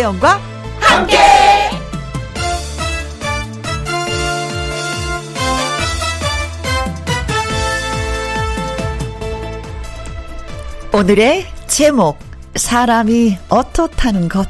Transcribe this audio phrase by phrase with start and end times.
[0.00, 0.40] 김혜영과
[0.80, 1.18] 함께.
[10.92, 12.18] 오늘의 제목
[12.56, 14.48] 사람이 어떻다는 것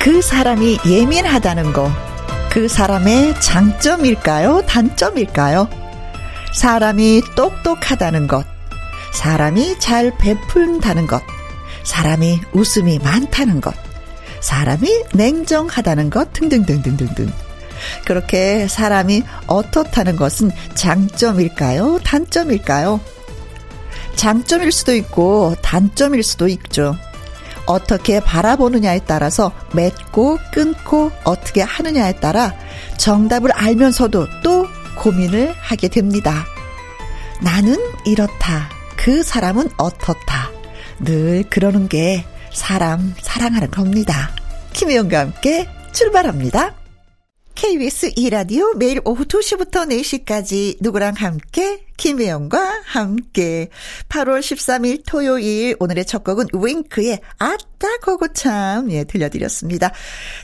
[0.00, 1.90] 그 사람이 예민하다는 거,
[2.48, 4.62] 그 사람의 장점일까요?
[4.66, 5.85] 단점일까요?
[6.56, 8.46] 사람이 똑똑하다는 것,
[9.12, 11.22] 사람이 잘 베푼다는 것,
[11.84, 13.74] 사람이 웃음이 많다는 것,
[14.40, 17.30] 사람이 냉정하다는 것 등등등등등등.
[18.06, 22.00] 그렇게 사람이 어떻다는 것은 장점일까요?
[22.02, 23.00] 단점일까요?
[24.14, 26.96] 장점일 수도 있고 단점일 수도 있죠.
[27.66, 32.54] 어떻게 바라보느냐에 따라서 맺고 끊고 어떻게 하느냐에 따라
[32.96, 34.66] 정답을 알면서도 또
[34.96, 36.44] 고민을 하게 됩니다.
[37.42, 38.70] 나는 이렇다.
[38.96, 40.50] 그 사람은 어떻다.
[41.00, 44.34] 늘 그러는 게 사람 사랑하는 겁니다.
[44.72, 46.74] 김혜영과 함께 출발합니다.
[47.56, 53.70] KBS 2라디오 매일 오후 2시부터 4시까지 누구랑 함께 김혜영과 함께
[54.10, 59.90] 8월 13일 토요일 오늘의 첫 곡은 윙크의 아따 고고참 예 들려드렸습니다.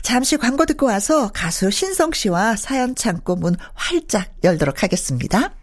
[0.01, 5.53] 잠시 광고 듣고 와서 가수 신성 씨와 사연 창고 문 활짝 열도록 하겠습니다.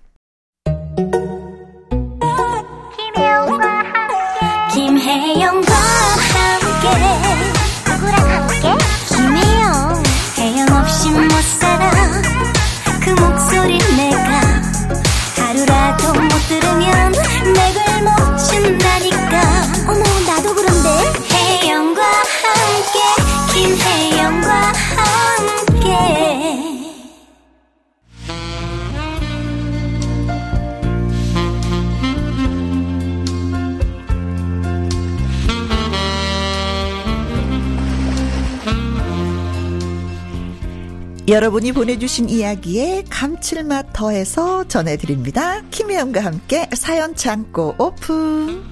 [41.31, 45.63] 여러분이 보내주신 이야기에 감칠맛 더해서 전해드립니다.
[45.71, 48.65] 김혜영과 함께 사연 창고 오픈.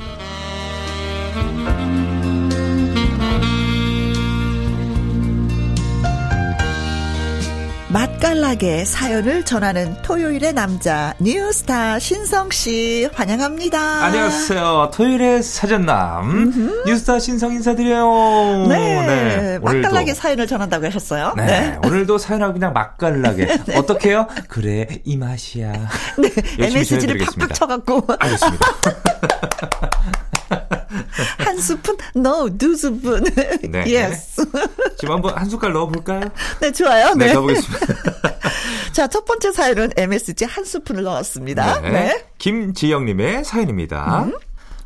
[7.90, 13.80] 맛깔나게 사연을 전하는 토요일의 남자 뉴스타 신성 씨 환영합니다.
[14.04, 14.90] 안녕하세요.
[14.92, 18.66] 토요일의 사전남 뉴스타 신성 인사드려요.
[18.68, 21.32] 네, 오늘도- 맛깔나게 사연을 전한다고 하셨어요.
[21.38, 24.26] 네, 오늘도 사연하고 그냥 맛깔나게 어떻게요?
[24.48, 25.72] 그래 이 맛이야.
[26.18, 26.30] 네,
[26.66, 27.18] MSG를.
[27.38, 28.66] 팍팍 쳐갖고 알겠습니다.
[31.38, 33.24] 한 스푼, no, 두 스푼.
[33.70, 33.84] 네.
[33.86, 34.44] Yes.
[34.98, 36.22] 지금 한번 한 숟갈 넣어볼까요?
[36.60, 37.14] 네, 좋아요.
[37.14, 37.34] 네, 네.
[37.34, 37.86] 가보겠습니다.
[38.92, 41.80] 자, 첫 번째 사연은 MSG 한 스푼을 넣었습니다.
[41.82, 42.24] 네.
[42.38, 44.24] 김지영님의 사연입니다.
[44.24, 44.34] 음?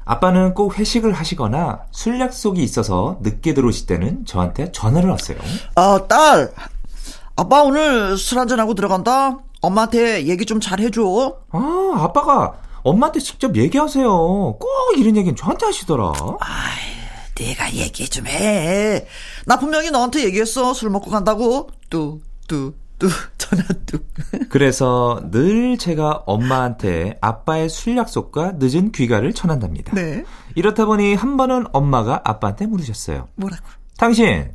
[0.05, 5.39] 아빠는 꼭 회식을 하시거나 술 약속이 있어서 늦게 들어오실 때는 저한테 전화를 왔어요.
[5.77, 6.53] 어, 딸.
[7.37, 9.39] 아빠 오늘 술 한잔하고 들어간다.
[9.61, 11.37] 엄마한테 얘기 좀 잘 해줘.
[11.53, 14.09] 아, 아빠가 엄마한테 직접 얘기하세요.
[14.09, 16.13] 꼭 이런 얘기는 저한테 하시더라.
[17.39, 19.07] 네가 얘기 좀 해.
[19.47, 20.75] 나 분명히 너한테 얘기했어.
[20.75, 21.71] 술 먹고 간다고.
[21.89, 23.09] 뚜, 뚜, 뚜.
[23.39, 24.07] 전화 뚝.
[24.49, 29.93] 그래서 늘 제가 엄마한테 아빠의 술 약속과 늦은 귀가를 전한답니다.
[29.95, 30.25] 네.
[30.55, 33.29] 이렇다 보니 한 번은 엄마가 아빠한테 물으셨어요.
[33.35, 33.65] 뭐라고?
[33.99, 34.53] 당신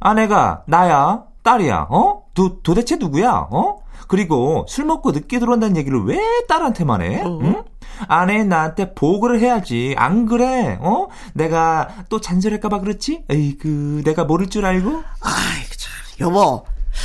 [0.00, 2.24] 아내가 나야 딸이야 어?
[2.34, 3.83] 도, 도대체 누구야 어?
[4.08, 7.22] 그리고 술 먹고 늦게 들어온다는 얘기를 왜 딸한테만 해?
[7.22, 7.38] 어?
[7.42, 7.62] 응?
[8.08, 11.08] 아내 나한테 보고를 해야지 안 그래 어?
[11.32, 13.24] 내가 또 잔소리할까봐 그렇지?
[13.28, 15.02] 에이그 내가 모를 줄 알고?
[15.20, 15.92] 아이, 참.
[16.20, 16.64] 여보.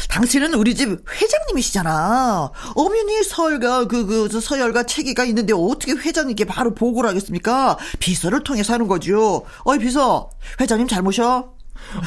[0.10, 2.52] 당신은 우리 집 회장님이시잖아.
[2.76, 7.78] 엄연히 서열과 그, 그, 저 서열과 체계가 있는데 어떻게 회장님께 바로 보고를 하겠습니까?
[8.00, 9.46] 비서를 통해서 하는 거죠.
[9.64, 10.30] 어이, 비서.
[10.60, 11.54] 회장님 잘 모셔.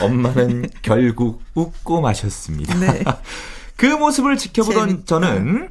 [0.00, 2.74] 엄마는 결국 웃고 마셨습니다.
[2.78, 3.02] 네.
[3.82, 5.04] 그 모습을 지켜보던 재밌다.
[5.06, 5.68] 저는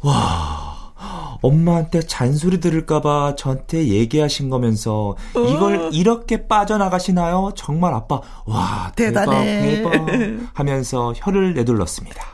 [0.00, 0.94] 와
[1.42, 7.52] 엄마한테 잔소리 들을까봐 저한테 얘기하신 거면서 이걸 이렇게 빠져나가시나요?
[7.54, 9.82] 정말 아빠 와 대박 대단해.
[9.82, 9.92] 대박
[10.54, 12.24] 하면서 혀를 내둘렀습니다.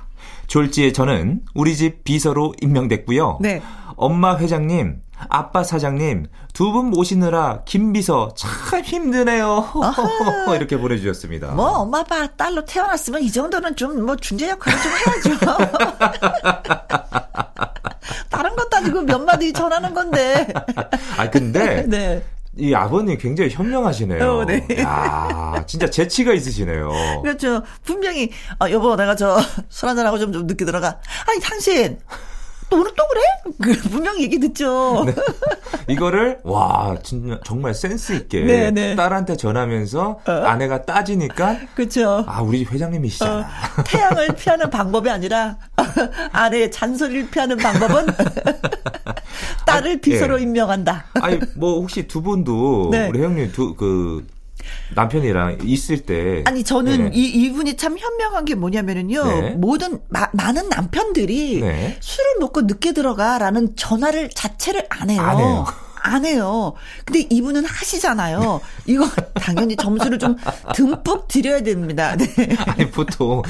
[0.46, 3.38] 졸지에 저는 우리 집 비서로 임명됐고요.
[3.40, 3.62] 네.
[3.96, 9.64] 엄마 회장님, 아빠 사장님 두 분 모시느라 김 비서 참 힘드네요.
[10.56, 11.52] 이렇게 보내주셨습니다.
[11.52, 15.74] 뭐, 엄마, 아빠, 딸로 태어났으면 이 정도는 좀, 뭐, 중재 역할을 좀 해야죠.
[18.30, 20.46] 다른 것도 아니고 몇 마디 전하는 건데.
[21.16, 22.22] 아 근데 네.
[22.56, 24.32] 이 아버님 굉장히 현명하시네요.
[24.32, 24.64] 어, 네.
[24.80, 26.88] 야, 진짜 재치가 있으시네요.
[27.22, 27.62] 그렇죠.
[27.82, 31.00] 분명히, 아, 여보, 내가 저, 술 한잔하고 좀, 좀 늦게 들어가.
[31.26, 31.98] 아니, 당신,
[32.74, 33.22] 또 오늘 또 그래?
[33.62, 35.04] 그 분명 얘기 듣죠.
[35.06, 35.14] 네.
[35.86, 38.96] 이거를 와 진짜 정말 센스 있게 네, 네.
[38.96, 40.32] 딸한테 전하면서 어.
[40.32, 42.24] 아내가 따지니까 그렇죠.
[42.26, 43.38] 아 우리 회장님이시잖아.
[43.40, 45.56] 어, 태양을 피하는 방법이 아니라
[46.32, 48.06] 아내의 잔소리를 피하는 방법은
[49.66, 50.42] 딸을 아, 비서로 예.
[50.42, 51.06] 임명한다.
[51.14, 53.08] 아니 뭐 혹시 두 분도 네.
[53.08, 54.26] 우리 형님 두그
[54.94, 57.10] 남편이랑 있을 때 아니 저는 네.
[57.14, 59.50] 이 이분이 참 현명한 게 뭐냐면은요 네.
[59.50, 61.96] 모든 마, 많은 남편들이 네.
[62.00, 65.20] 술을 먹고 늦게 들어가라는 전화를 자체를 안 해요.
[65.20, 65.66] 안 해요.
[66.04, 66.74] 안 해요.
[67.06, 68.60] 근데 이분은 하시잖아요.
[68.86, 70.36] 이거 당연히 점수를 좀
[70.74, 72.14] 듬뿍 드려야 됩니다.
[72.16, 72.26] 네.
[72.66, 73.42] 아니 보통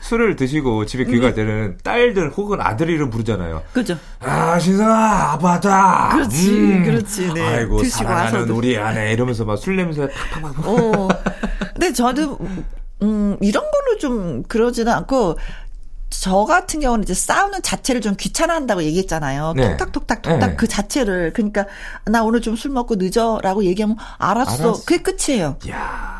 [0.00, 1.34] 술을 드시고 집에 음.
[1.34, 3.62] 때는 딸들 혹은 아들 이름 부르잖아요.
[3.72, 3.98] 그죠.
[4.20, 6.10] 아 신성아 아빠다.
[6.12, 6.84] 그렇지, 음.
[6.84, 7.32] 그렇지.
[7.34, 7.42] 네.
[7.42, 8.54] 아이고 사랑하는 와서도.
[8.56, 10.66] 우리 아내 이러면서 막 술 냄새 팍팍팍.
[10.68, 11.08] 어.
[11.74, 12.38] 근데 저도
[13.02, 15.36] 음 이런 걸로 좀 그러지는 않고
[16.08, 19.54] 저 같은 경우는 이제 싸우는 자체를 좀 귀찮아한다고 얘기했잖아요.
[19.56, 19.70] 네.
[19.76, 20.56] 톡탁톡탁 톡탁 네.
[20.56, 21.66] 그 자체를 그러니까
[22.04, 24.62] 나 오늘 좀 술 먹고 늦어라고 얘기하면 알았어.
[24.64, 24.84] 알았어.
[24.84, 25.56] 그게 끝이에요.
[25.68, 26.16] 야.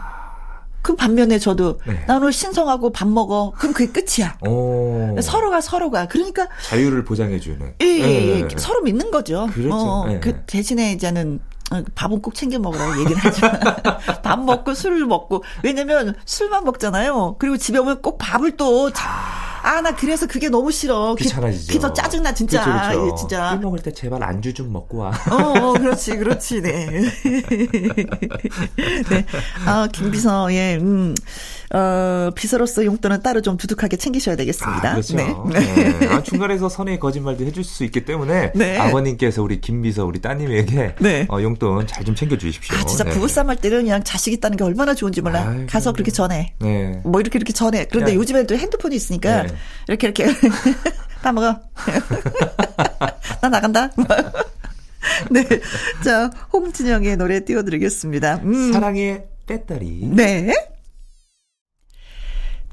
[0.83, 2.05] 그 반면에 저도 네.
[2.07, 3.53] 나 오늘 신성하고 밥 먹어.
[3.57, 4.37] 그럼 그게 끝이야.
[4.47, 5.17] 오.
[5.21, 7.75] 서로가 서로가 그러니까 자유를 보장해 주는.
[7.83, 8.47] 예, 예, 예.
[8.47, 8.57] 네.
[8.59, 9.49] 서로 믿는 거죠.
[9.53, 9.75] 그렇죠.
[9.75, 10.21] 어, 네.
[10.21, 11.41] 그 대신에 이제는
[11.73, 13.41] 어, 밥은 꼭 챙겨 먹으라고 얘기를 하죠.
[14.23, 17.37] 밥 먹고 술을 먹고 왜냐면 술만 먹잖아요.
[17.41, 18.91] 그리고 집에 오면 꼭 밥을 또
[19.67, 21.17] 아, 나 그래서 그게 너무 싫어.
[21.17, 21.73] 귀찮아지죠.
[21.73, 22.63] 그래서 짜증나, 진짜.
[22.65, 23.17] 그렇죠, 그렇죠.
[23.17, 23.51] 진짜.
[23.51, 25.09] 술 먹을 때 제발 안주 좀 먹고 와.
[25.09, 26.87] 어, 어 그렇지, 그렇지, 네.
[29.11, 29.27] 네.
[29.67, 31.17] 아, 김비서의, 음,
[31.75, 34.89] 어, 비서로서 용돈은 따로 좀 두둑하게 챙기셔야 되겠습니다.
[34.91, 35.17] 아, 그렇죠.
[35.17, 35.35] 네.
[35.53, 36.07] 네.
[36.09, 38.79] 아, 중간에서 선의 거짓말도 해줄 수 있기 때문에 네.
[38.79, 41.27] 아버님께서 우리 김비서 우리 따님에게 네.
[41.29, 42.77] 어, 용돈 잘 좀 챙겨주십시오.
[42.79, 43.11] 아, 진짜 네.
[43.11, 45.41] 부부싸움 할 때는 그냥 자식 있다는 게 얼마나 좋은지 몰라.
[45.41, 46.55] 아, 가서 그렇게 전해.
[46.61, 47.01] 네.
[47.05, 47.85] 뭐 이렇게 이렇게 전해.
[47.91, 48.15] 그런데 야.
[48.15, 49.49] 요즘에 또 핸드폰이 있으니까 네.
[49.89, 50.27] 이렇게 이렇게
[51.23, 51.59] 다 먹어.
[53.43, 53.91] 나 나간다.
[55.31, 55.45] 네.
[56.05, 58.41] 자, 홍진영의 노래 띄워드리겠습니다.
[58.45, 58.73] 음.
[58.73, 60.07] 사랑의 배터리.
[60.07, 60.53] 네.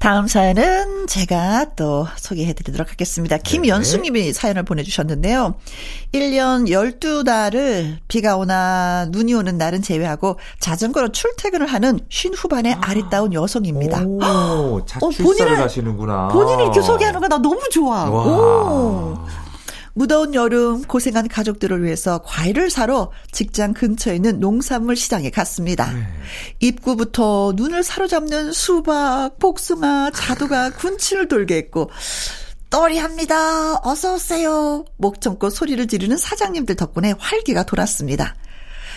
[0.04, 3.38] 다음 사연은 제가 또 소개해 드리도록 하겠습니다.
[3.38, 5.54] 김연숙 님이 사연을 보내주셨는데요.
[6.12, 12.92] 1년 12달을 비가 오나 눈이 오는 날은 제외하고 자전거로 출퇴근을 하는 쉰 후반의 아.
[12.92, 14.02] 리따운 여성입니다.
[14.02, 16.28] 오, 자출사를 어, 하시는구나.
[16.28, 18.04] 본인이 이렇게 소개하는 거 나 너무 좋아.
[18.10, 18.26] 와.
[18.26, 19.18] 오.
[19.94, 25.92] 무더운 여름 고생한 가족들을 위해서 과일을 사러 직장 근처에 있는 농산물 시장에 갔습니다.
[25.92, 26.02] 네.
[26.60, 31.90] 입구부터 눈을 사로잡는 수박, 복숭아, 자두가 군침을 돌게 했고
[32.70, 33.80] 떠리합니다.
[33.84, 34.84] 어서 오세요.
[34.96, 38.34] 목 참고 소리를 지르는 사장님들 덕분에 활기가 돌았습니다.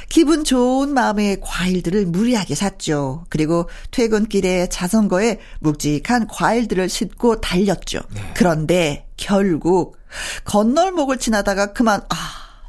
[0.10, 3.26] 기분 좋은 마음의 과일들을 무리하게 샀죠.
[3.30, 8.00] 그리고 퇴근길에 자전거에 묵직한 과일들을 싣고 달렸죠.
[8.14, 8.34] 네.
[8.36, 9.98] 그런데 결국
[10.46, 12.16] 건널목을 지나다가 그만 아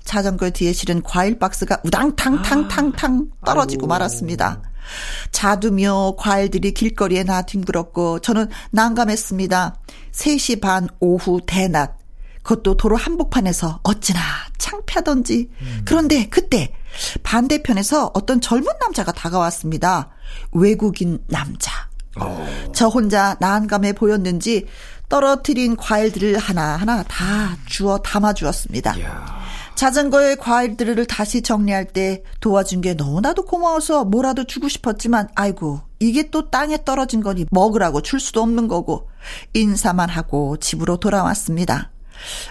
[0.05, 3.87] 자전거 뒤에 실은 과일 박스가 우당탕탕탕탕 떨어지고 아이고.
[3.87, 4.63] 말았습니다.
[5.33, 9.77] 자두며 과일들이 길거리에 나 뒹굴었고 저는 난감했습니다.
[10.13, 11.99] 3시 반 오후 대낮
[12.43, 14.21] 그것도 도로 한복판에서 어찌나
[14.57, 15.51] 창피하던지.
[15.61, 15.83] 음.
[15.85, 16.73] 그런데 그때
[17.23, 20.11] 반대편에서 어떤 젊은 남자가 다가왔습니다.
[20.53, 21.89] 외국인 남자.
[22.17, 22.23] 오.
[22.23, 22.47] 어.
[22.75, 24.67] 저 혼자 난감해 보였는지
[25.09, 28.95] 떨어뜨린 과일들을 하나하나 다 주워 담아 주었습니다.
[29.75, 36.51] 자전거의 과일들을 다시 정리할 때 도와준 게 너무나도 고마워서 뭐라도 주고 싶었지만 아이고 이게 또
[36.51, 39.09] 땅에 떨어진 거니 먹으라고 줄 수도 없는 거고
[39.55, 41.93] 인사만 하고 집으로 돌아왔습니다.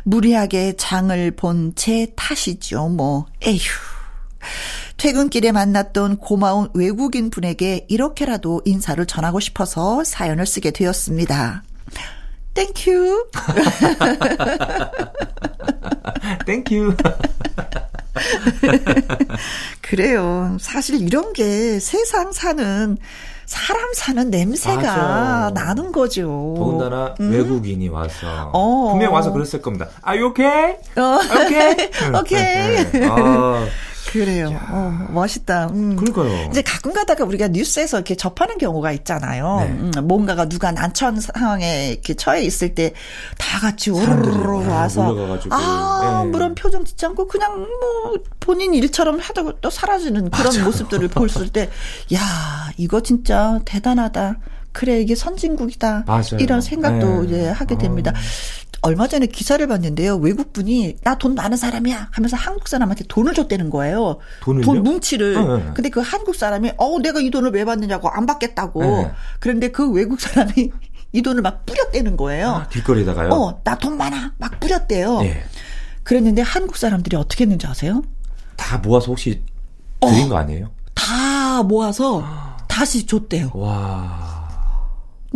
[0.06, 3.26] 무리하게 장을 본제 탓이죠, 뭐.
[3.42, 3.60] 에휴.
[4.98, 11.64] 퇴근길에 만났던 고마운 외국인 분에게 이렇게라도 인사를 전하고 싶어서 사연을 쓰게 되었습니다.
[12.54, 13.30] Thank you.
[16.46, 16.96] Thank you.
[19.82, 20.58] 그래요.
[20.60, 22.98] 사실 이런 게 세상 사는
[23.46, 25.52] 사람 사는 냄새가 맞아.
[25.54, 26.56] 나는 거죠.
[26.58, 27.32] 더군다나 음.
[27.32, 28.90] 외국인이 와서 어.
[28.92, 29.88] 분명 와서 그랬을 겁니다.
[30.06, 30.76] Are you okay?
[30.98, 31.20] 어.
[31.42, 31.90] okay?
[32.20, 32.92] okay.
[32.92, 33.08] 네.
[33.08, 33.66] 어.
[34.18, 34.60] 그래요.
[34.70, 35.68] 어, 멋있다.
[35.68, 35.96] 음.
[35.96, 36.50] 그러니까요.
[36.50, 39.58] 이제 가끔 가다가 우리가 뉴스에서 이렇게 접하는 경우가 있잖아요.
[39.62, 39.68] 네.
[39.68, 42.94] 음, 뭔가가 누가 난처한 상황에 이렇게 처해 있을 때
[43.38, 45.16] 다 같이 오르르 아, 와서
[45.50, 46.32] 아, 네.
[46.32, 50.64] 그런 표정 짓지 않고 그냥 뭐 본인 일처럼 하다가 또 사라지는 그런 맞아.
[50.64, 51.70] 모습들을 봤을 때,
[52.14, 52.20] 야,
[52.78, 54.38] 이거 진짜 대단하다.
[54.78, 56.38] 그래 이게 선진국이다 맞아요.
[56.40, 57.26] 이런 생각도 네.
[57.26, 58.12] 이제 하게 됩니다.
[58.12, 58.78] 어.
[58.84, 60.18] 얼마 전에 기사를 봤는데요.
[60.18, 64.20] 외국분이 나 돈 많은 사람이야 하면서 한국 사람한테 돈을 줬다는 거예요.
[64.42, 64.64] 돈을요?
[64.64, 65.34] 돈 뭉치를.
[65.34, 65.72] 네, 네.
[65.74, 68.82] 근데 그 한국 사람이 어 내가 이 돈을 왜 받느냐고 안 받겠다고.
[68.84, 69.12] 네.
[69.40, 70.54] 그런데 그 외국 사람이
[71.12, 72.50] 이 돈을 막 뿌렸대는 거예요.
[72.50, 73.30] 아, 길거리에다가요?
[73.32, 74.34] 어, 나 돈 많아.
[74.38, 75.22] 막 뿌렸대요.
[75.24, 75.44] 예.
[76.04, 78.04] 그랬는데 한국 사람들이 어떻게 했는지 아세요?
[78.56, 79.42] 다 모아서 혹시
[80.02, 80.30] 드린 어.
[80.30, 80.70] 거 아니에요?
[80.94, 82.24] 다 모아서
[82.68, 83.50] 다시 줬대요.
[83.56, 84.37] 와.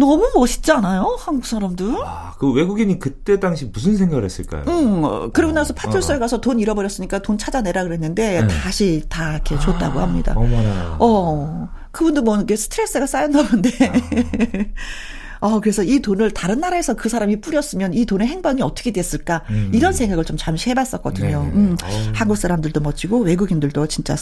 [0.02, 1.16] 너무 멋있지 않아요?
[1.20, 1.96] 한국 사람들?
[2.04, 4.64] 아, 그 외국인이 그때 당시 무슨 생각을 했을까요?
[4.68, 8.48] 응, 어, 그러고 나서 파출소에 가서 돈 잃어버렸으니까 돈 찾아내라 그랬는데 네.
[8.48, 10.34] 다시 다 이렇게 줬다고 합니다.
[10.36, 10.98] 어머나.
[11.00, 13.70] 어, 그분도 뭐 이게 스트레스가 쌓였나 본데.
[15.42, 19.42] 어, 그래서 이 돈을 다른 나라에서 그 사람이 뿌렸으면 이 돈의 행방이 어떻게 됐을까?
[19.50, 19.72] 음.
[19.74, 21.44] 이런 생각을 좀 잠시 해봤었거든요.
[21.44, 21.54] 네네.
[21.56, 22.12] 음, 어우.
[22.14, 24.16] 한국 사람들도 멋지고 외국인들도 진짜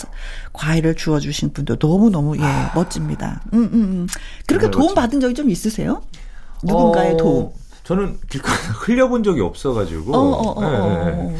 [0.54, 2.72] 과일을 주워주신 분도 너무너무, 예, 아.
[2.74, 3.42] 멋집니다.
[3.54, 4.08] 음, 음, 음.
[4.48, 5.02] 그렇게 도움 멋집니다.
[5.02, 6.02] 받은 적이 좀 있으세요?
[6.64, 7.52] 누군가의 어, 도움.
[7.90, 11.12] 저는 길거리 흘려본 적이 없어가지고 어, 어, 어, 예, 어, 예.
[11.12, 11.36] 어.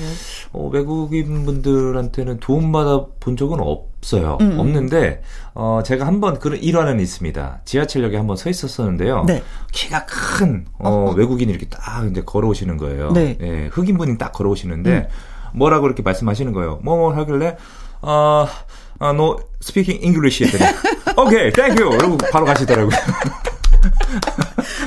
[0.54, 4.40] 어, 외국인 분들한테는 도움받아 본 적은 없어요.
[4.42, 4.58] 음.
[4.58, 5.22] 없는데
[5.54, 7.62] 어, 제가 한번 그런 일화는 있습니다.
[7.66, 9.26] 지하철역에 한번 서 있었었는데요.
[9.28, 9.44] 네.
[9.72, 13.12] 키가 큰 어, 외국인이 이렇게 딱 이제 걸어오시는 거예요.
[13.12, 13.38] 네.
[13.42, 15.08] 예, 흑인 분이 딱 걸어오시는데
[15.54, 16.80] 뭐라고 이렇게 말씀하시는 거예요.
[16.82, 17.58] 뭐뭐 하길래
[18.02, 18.48] 어,
[18.98, 20.64] 아, no speaking English 했더니
[21.16, 21.94] 오케이, thank you.
[21.94, 22.90] 이러고 바로 가시더라고요.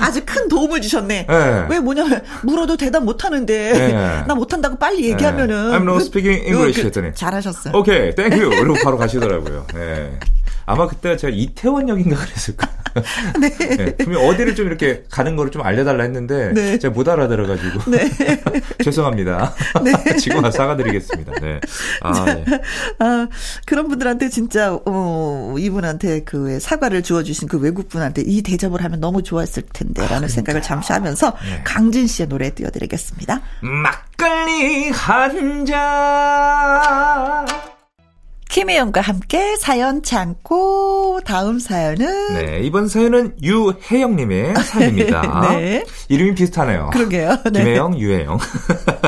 [0.03, 1.27] 아주 큰 도움을 주셨네.
[1.31, 1.67] 예.
[1.71, 4.25] 왜 뭐냐면 물어도 대답 못 하는데 네.
[4.27, 7.15] 나 못한다고 빨리 얘기하면은 I'm not speaking English 그- 했더니.
[7.15, 7.75] 잘하셨어요.
[7.77, 8.37] 오케이, thank you.
[8.37, 9.67] 이러고 바로 가시더라고요.
[9.77, 10.19] 예.
[10.73, 12.83] 아마 그때 제가 이태원역인가 그랬을 거예요.
[13.41, 13.97] 네.
[14.05, 16.79] 분명 어디를 좀 이렇게 가는 거를 좀 알려달라 했는데 네.
[16.79, 18.11] 제가 못 알아들어가지고 네.
[18.85, 19.55] 죄송합니다.
[20.19, 21.33] 지금 와서 사과드리겠습니다.
[21.41, 21.61] 네.
[22.03, 22.45] 아, 네.
[22.99, 23.29] 아,
[23.67, 29.23] 그런 분들한테 진짜 어, 이분한테 그 사과를 주어주신 그 외국 분한테 이 대접을 하면 너무
[29.23, 31.63] 좋았을 텐데라는 생각을 잠시 하면서 아, 네.
[31.65, 33.41] 강진 씨의 노래 띄워드리겠습니다.
[33.61, 35.83] 막걸리 한 잔.
[38.53, 45.49] 김혜영과 함께 사연 참고 다음 사연은 네, 이번 사연은 유혜영님의 사연입니다.
[45.53, 45.83] 네.
[46.11, 46.91] 이름이 비슷하네요.
[46.93, 47.39] 그러게요.
[47.51, 47.65] 네.
[47.65, 48.39] 김혜영, 유혜영.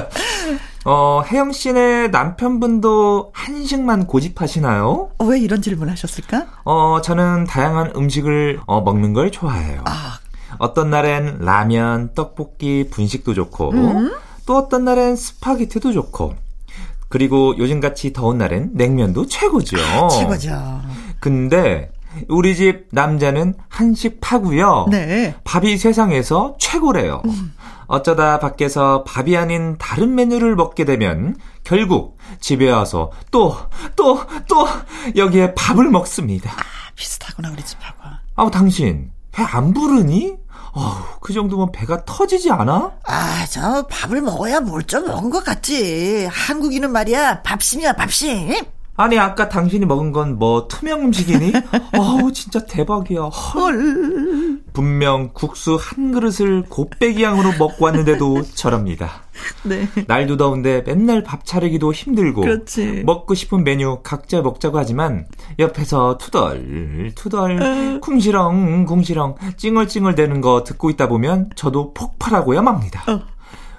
[0.86, 5.10] 어, 혜영 씨네 남편분도 한식만 고집하시나요?
[5.18, 6.46] 어, 왜 이런 질문 하셨을까?
[6.64, 9.82] 어, 저는 다양한 음식을 어, 먹는 걸 좋아해요.
[9.84, 10.20] 아,
[10.56, 14.14] 어떤 날엔 라면, 떡볶이, 분식도 좋고, 음.
[14.46, 16.34] 또 어떤 날엔 스파게티도 좋고,
[17.18, 19.76] 그리고 요즘같이 더운 날엔 냉면도 최고죠.
[20.08, 20.82] 최고죠.
[21.20, 21.92] 근데
[22.28, 24.88] 우리 집 남자는 한식 파고요.
[24.90, 25.32] 네.
[25.44, 27.22] 밥이 세상에서 최고래요.
[27.86, 33.56] 어쩌다 밖에서 밥이 아닌 다른 메뉴를 먹게 되면 결국 집에 와서 또,
[33.94, 34.18] 또,
[34.48, 34.66] 또
[35.14, 36.50] 여기에 밥을 먹습니다.
[36.50, 36.56] 아,
[36.96, 37.96] 비슷하구나 우리 집하고.
[38.34, 40.34] 아우, 당신 배 안 부르니?
[40.76, 42.92] 어우, 그 정도면 배가 터지지 않아?
[43.06, 46.26] 아, 저 밥을 먹어야 뭘 좀 먹은 것 같지.
[46.30, 48.54] 한국인은 말이야 밥심이야 밥심.
[48.96, 51.52] 아니, 아까 당신이 먹은 건 뭐 투명 음식이니?
[51.98, 53.22] 어우, 진짜 대박이야.
[53.22, 54.60] 헐.
[54.72, 59.22] 분명 국수 한 그릇을 곱빼기 양으로 먹고 왔는데도 저럽니다.
[59.64, 59.88] 네.
[60.06, 63.02] 날도 더운데 맨날 밥 차리기도 힘들고 그렇지.
[63.04, 65.26] 먹고 싶은 메뉴 각자 먹자고 하지만
[65.58, 73.04] 옆에서 투덜 투덜 쿵시렁 쿵시렁 찡얼찡얼 대는 거 듣고 있다 보면 저도 폭발하고야 맙니다.
[73.12, 73.20] 어.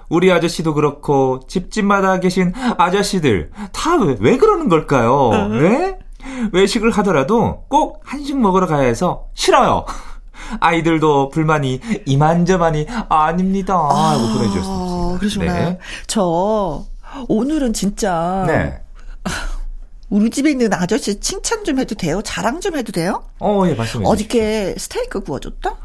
[0.09, 5.29] 우리 아저씨도 그렇고 집집마다 계신 아저씨들 다왜 그러는 걸까요?
[5.51, 5.97] 왜?
[6.51, 9.85] 외식을 하더라도 꼭 한식 먹으러 가야 해서 싫어요.
[10.59, 13.75] 아이들도 불만이 이만저만이 아닙니다.
[13.75, 15.17] 하고 보내주셨습니다.
[15.19, 15.53] 그러시구나.
[15.53, 15.79] 네.
[16.07, 16.83] 저
[17.27, 18.81] 오늘은 진짜 네.
[20.09, 22.21] 우리 집에 있는 아저씨 칭찬 좀 해도 돼요?
[22.24, 23.24] 자랑 좀 해도 돼요?
[23.39, 24.05] 어, 예, 말씀해.
[24.05, 25.77] 어저께 스테이크 구워줬다?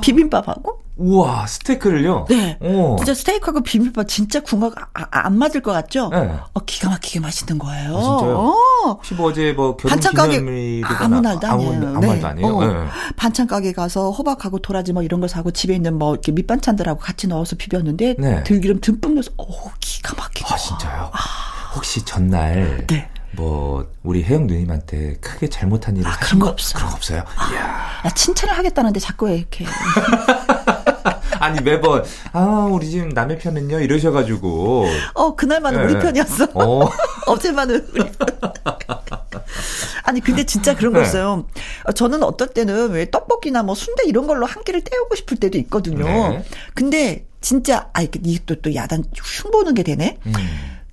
[0.00, 0.80] 비빔밥하고?
[0.96, 2.26] 우와, 스테이크를요?
[2.28, 2.56] 네.
[2.60, 2.96] 오.
[2.96, 6.08] 진짜 스테이크하고 비빔밥 진짜 궁합 아, 아, 안 맞을 것 같죠?
[6.10, 6.18] 네.
[6.52, 7.96] 어, 기가 막히게 맛있는 거예요.
[7.96, 8.36] 아, 진짜요?
[8.38, 8.54] 어.
[8.90, 10.36] 혹시 뭐 어제 뭐 결혼 반찬 가게
[10.84, 11.72] 아무 날도 아니에요.
[11.72, 12.06] 아무, 아무 네.
[12.06, 12.56] 날도 아니에요.
[12.56, 12.64] 어.
[12.64, 12.88] 네.
[13.16, 17.26] 반찬 가게 가서 호박하고 도라지 뭐 이런 거 사고 집에 있는 뭐 이렇게 밑반찬들하고 같이
[17.26, 18.42] 넣어서 비볐는데 네.
[18.44, 19.46] 들기름 듬뿍 넣어서 오
[19.80, 20.44] 기가 막히게.
[20.52, 21.10] 아, 진짜요?
[21.74, 23.08] 혹시 전날 네.
[23.32, 26.74] 뭐 우리 혜영 누님한테 크게 잘못한 일을 아, 그런 거거 없어요.
[26.76, 27.24] 그런 거 없어요?
[27.52, 28.00] 이야.
[28.02, 29.66] 나 칭찬을 하겠다는데 자꾸 왜 이렇게
[31.40, 35.92] 아니 매번 아 우리 집 남의 편은요 이러셔가지고 어 그날만은 네.
[35.92, 36.48] 우리 편이었어.
[36.54, 36.88] 어
[37.26, 38.28] 어제만은 우리 편.
[40.04, 41.06] 아니 근데 진짜 그런 거 네.
[41.06, 41.46] 있어요.
[41.84, 45.58] 어, 저는 어떨 때는 왜 떡볶이나 뭐 순대 이런 걸로 한 끼를 때우고 싶을 때도
[45.58, 46.04] 있거든요.
[46.04, 46.44] 네.
[46.74, 50.18] 근데 진짜 아 이게 또또 야단 흉 보는 게 되네.
[50.26, 50.32] 음,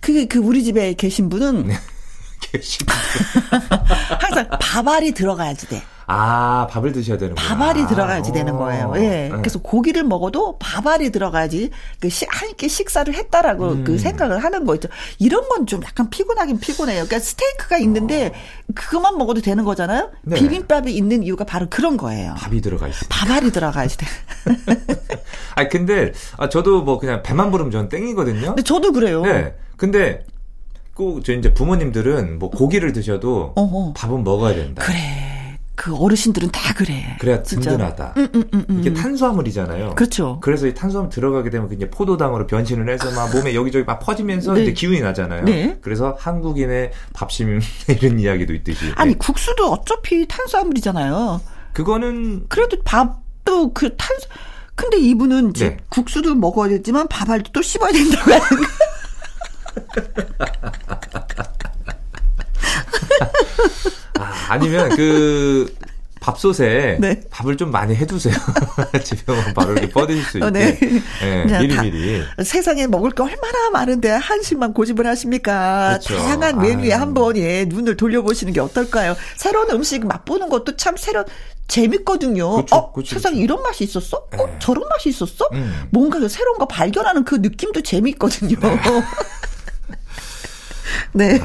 [0.02, 1.70] 그 그 우리 집에 계신 분은
[2.42, 2.80] 계시
[4.20, 5.82] 항상 밥알이 들어가야지 돼.
[6.14, 7.48] 아, 밥을 드셔야 되는구나.
[7.48, 8.88] 밥알이 들어가야지 되는 거예요.
[8.88, 8.98] 어.
[8.98, 9.00] 예.
[9.00, 9.30] 네.
[9.30, 11.70] 그래서 고기를 먹어도 밥알이 들어가야지
[12.02, 13.84] 그한끼 식사를 했다라고 음.
[13.86, 14.90] 그 생각을 하는 거죠.
[15.20, 17.06] 이런 건 좀 약간 피곤하긴 피곤해요.
[17.06, 18.34] 그러니까 스테이크가 있는데
[18.74, 20.10] 그것만 먹어도 되는 거잖아요.
[20.24, 20.36] 네.
[20.38, 22.34] 비빔밥이 있는 이유가 바로 그런 거예요.
[22.40, 23.08] 밥이 들어가 있어요.
[23.10, 24.06] 밥알이 들어가야지 돼.
[25.56, 28.48] 아 근데 아 저도 뭐 그냥 배만 부르면 저는 땡이거든요.
[28.48, 29.22] 근데 저도 그래요.
[29.22, 29.54] 네.
[29.78, 30.26] 근데
[30.96, 33.94] 꼭저 이제 부모님들은 뭐 고기를 드셔도 어허.
[33.96, 34.84] 밥은 먹어야 된다.
[34.84, 34.98] 그래.
[35.76, 37.18] 그 어르신들은 다 그래.
[37.20, 37.72] 그래야 진짜.
[37.72, 38.14] 든든하다.
[38.18, 38.80] 음, 음, 음, 음.
[38.80, 39.96] 이게 탄수화물이잖아요.
[39.96, 40.40] 그렇죠.
[40.42, 44.64] 그래서 이 탄수화물 들어가게 되면 그게 포도당으로 변신을 해서 막 몸에 여기저기 막 퍼지면서 네.
[44.64, 45.44] 이제 기운이 나잖아요.
[45.46, 45.78] 네.
[45.82, 48.92] 그래서 한국인의 밥심 이런 이야기도 있듯이.
[48.96, 49.18] 아니 네.
[49.18, 51.42] 국수도 어차피 탄수화물이잖아요.
[51.74, 54.16] 그거는 그래도 밥도 그 탄.
[54.76, 55.78] 근데 이분은 이제 네.
[55.90, 58.68] 국수도 먹어야 되지만 밥알도 또 씹어야 된다고 하는 거.
[64.20, 65.74] 아, 아니면 그
[66.20, 67.20] 밥솥에 네.
[67.32, 68.36] 밥을 좀 많이 해두세요.
[69.04, 70.46] 집에 오면 바로 이렇게 뻗으실 수 있게.
[70.46, 70.78] 어, 네.
[71.24, 72.24] 예, 다- 미리미리.
[72.44, 75.98] 세상에 먹을 게 얼마나 많은데 한식만 고집을 하십니까?
[76.00, 76.18] 그렇죠.
[76.22, 76.92] 다양한 메뉴에.
[76.94, 79.16] 한번 예, 눈을 돌려보시는 게 어떨까요?
[79.36, 81.26] 새로운 음식 맛보는 것도 참 새로
[81.68, 82.58] 재밌거든요.
[82.58, 83.44] 그쵸, 어, 그쵸, 세상에 그쵸.
[83.44, 84.18] 이런 맛이 있었어?
[84.18, 84.56] 어, 네.
[84.60, 85.48] 저런 맛이 있었어?
[85.54, 85.88] 음.
[85.90, 88.58] 뭔가 그 새로운 거 발견하는 그 느낌도 재밌거든요.
[91.14, 91.40] 네.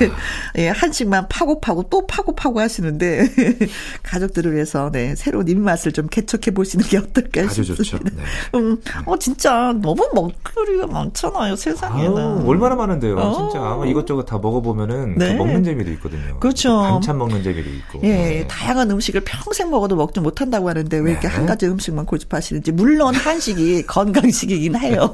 [0.59, 3.29] 예, 한식만 파고 파고 또 파고 파고 하시는데
[4.03, 7.85] 가족들을 위해서 네, 새로운 입맛을 좀 개척해 보시는 게 어떨까 아주 싶습니다.
[7.85, 7.99] 좋죠.
[8.05, 8.23] 네.
[8.59, 12.17] 음, 어 진짜 너무 먹거리가 많잖아요, 세상에는.
[12.17, 13.17] 아유, 얼마나 많은데요.
[13.17, 13.50] 어.
[13.50, 15.33] 진짜 이것저것 다 먹어 보면은 네.
[15.33, 16.38] 그 먹는 재미도 있거든요.
[16.41, 16.79] 그렇죠.
[16.81, 18.00] 반찬 먹는 재미도 있고.
[18.05, 18.47] 예, 네.
[18.49, 21.35] 다양한 음식을 평생 먹어도 먹지 못한다고 하는데 왜 이렇게 네.
[21.35, 25.12] 한 가지 음식만 고집하시는지 물론 한식이 건강식이긴 해요.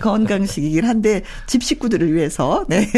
[0.00, 2.88] 건강식이긴 한데 집 식구들을 위해서 네.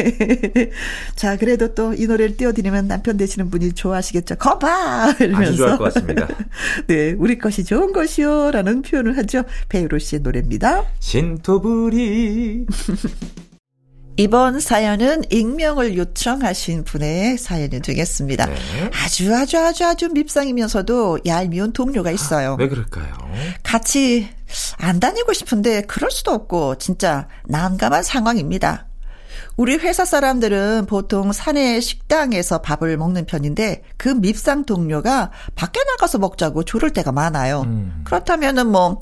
[1.17, 4.37] 자 그래도 또 이 노래를 띄워드리면 남편 되시는 분이 좋아하시겠죠.
[4.37, 6.29] 거봐 이러면서 아주 좋아할 것 같습니다.
[6.87, 9.45] 네, 우리 것이 좋은 것이요 라는 표현을 하죠.
[9.69, 10.85] 배우로 씨의 노래입니다.
[11.01, 12.67] 신토부리.
[14.19, 18.47] 이번 사연은 익명을 요청하신 분의 사연이 되겠습니다.
[18.47, 18.55] 네.
[18.95, 22.57] 아주 아주 아주 아주 밉상이면서도 얄미운 동료가 있어요.
[22.59, 23.13] 왜 그럴까요?
[23.63, 24.29] 같이
[24.79, 28.87] 안 다니고 싶은데 그럴 수도 없고 진짜 난감한 상황입니다.
[29.57, 36.65] 우리 회사 사람들은 보통 사내 식당에서 밥을 먹는 편인데 그 밉상 동료가 밖에 나가서 먹자고
[36.65, 37.63] 조를 때가 많아요.
[37.63, 38.03] 음.
[38.05, 38.99] 그렇다면은 뭐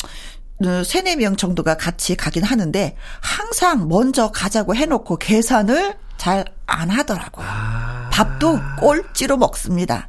[0.65, 7.47] 어, 세네 명 정도가 같이 가긴 하는데 항상 먼저 가자고 해놓고 계산을 잘 안 하더라고요.
[7.49, 8.11] 아.
[8.13, 10.09] 밥도 꼴찌로 먹습니다.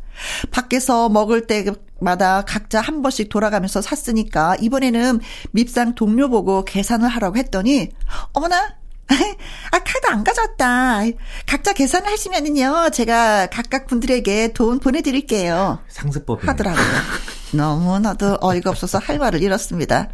[0.52, 5.20] 밖에서 먹을 때마다 각자 한 번씩 돌아가면서 샀으니까 이번에는
[5.52, 7.90] 밉상 동료 보고 계산을 하라고 했더니
[8.34, 8.76] 어머나
[9.72, 11.02] 아 카드 안 가져왔다.
[11.46, 15.80] 각자 계산을 하시면은요 제가 각각 분들에게 돈 보내드릴게요.
[15.88, 16.86] 상습법이 하더라고요.
[17.54, 20.10] 너무나도 어이가 없어서 할 말을 잃었습니다.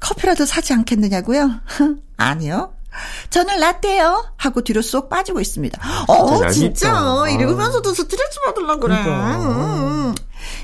[0.00, 1.60] 커피라도 사지 않겠느냐고요?
[2.16, 2.74] 아니요.
[3.30, 4.32] 저는 라떼요.
[4.36, 5.80] 하고 뒤로 쏙 빠지고 있습니다.
[6.08, 6.50] 어, 얄밉다.
[6.50, 6.92] 진짜.
[6.92, 7.28] 아.
[7.28, 9.02] 이러면서도 스트레스 받으려고 그래.
[9.02, 9.36] 그러니까.
[9.38, 10.14] 음.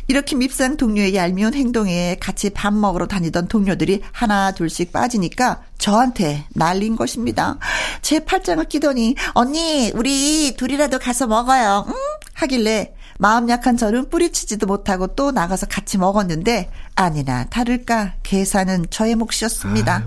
[0.08, 6.96] 이렇게 밉상 동료의 얄미운 행동에 같이 밥 먹으러 다니던 동료들이 하나 둘씩 빠지니까 저한테 날린
[6.96, 7.58] 것입니다.
[8.02, 11.86] 제 팔짱을 끼더니 언니 우리 둘이라도 가서 먹어요.
[11.88, 11.94] 응?
[12.34, 20.04] 하길래 마음 약한 저는 뿌리치지도 못하고 또 나가서 같이 먹었는데 아니나 다를까 계산은 저의 몫이었습니다.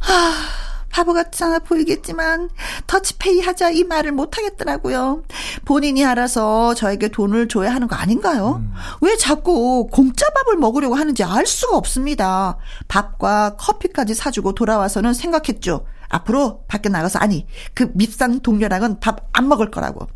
[0.00, 0.32] 하,
[0.90, 2.50] 바보 같지 않아 보이겠지만
[2.86, 5.22] 터치페이 하자 이 말을 못 하겠더라고요.
[5.64, 8.62] 본인이 알아서 저에게 돈을 줘야 하는 거 아닌가요?
[9.00, 12.58] 왜 자꾸 공짜 밥을 먹으려고 하는지 알 수가 없습니다.
[12.88, 15.86] 밥과 커피까지 사주고 돌아와서는 생각했죠.
[16.08, 20.08] 앞으로 밖에 나가서 아니 그 밉상 동료랑은 밥 안 먹을 거라고.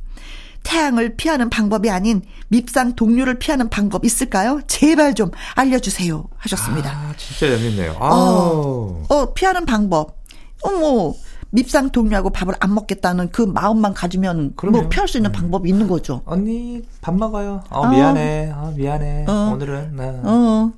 [0.64, 4.60] 태양을 피하는 방법이 아닌 밉상 동료를 피하는 방법 있을까요?
[4.66, 6.24] 제발 좀 알려주세요.
[6.38, 6.90] 하셨습니다.
[6.90, 7.96] 아, 진짜 얄밉네요.
[8.00, 9.04] 어.
[9.08, 10.23] 어, 피하는 방법.
[10.64, 11.14] 어머,
[11.50, 14.88] 밉상 동료하고 밥을 안 먹겠다는 그 마음만 가지면 뭐 그럼요.
[14.88, 16.22] 피할 수 있는 방법이 있는 거죠.
[16.24, 17.62] 언니 밥 먹어요.
[17.70, 17.88] 어, 어.
[17.90, 18.50] 미안해.
[18.52, 19.26] 어, 미안해.
[19.28, 19.52] 어.
[19.54, 20.72] 오늘은 나 어.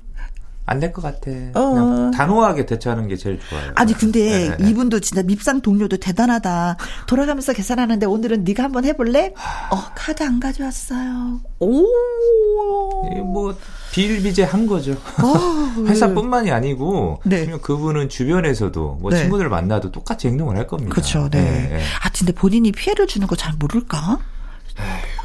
[0.67, 1.31] 안될 것 같아.
[1.55, 2.11] 어.
[2.13, 3.71] 단호하게 대처하는 게 제일 좋아요.
[3.75, 4.69] 아니 근데 네, 네.
[4.69, 6.75] 이분도 진짜 밉상 동료도 대단하다.
[7.07, 9.33] 돌아가면서 계산하는데 오늘은 네가 한번 해볼래?
[9.71, 11.39] 어 카드 안 가져왔어요.
[11.59, 11.83] 오.
[13.23, 13.55] 뭐
[13.91, 14.91] 비일비재 한 거죠.
[14.93, 17.39] 어, 회사뿐만이 아니고 네.
[17.41, 19.17] 그러면 그분은 주변에서도 뭐 네.
[19.21, 20.91] 친구들 만나도 똑같이 행동을 할 겁니다.
[20.91, 21.29] 그렇죠.
[21.29, 21.41] 네.
[21.41, 21.81] 네.
[22.03, 24.19] 아 근데 본인이 피해를 주는 거 잘 모를까?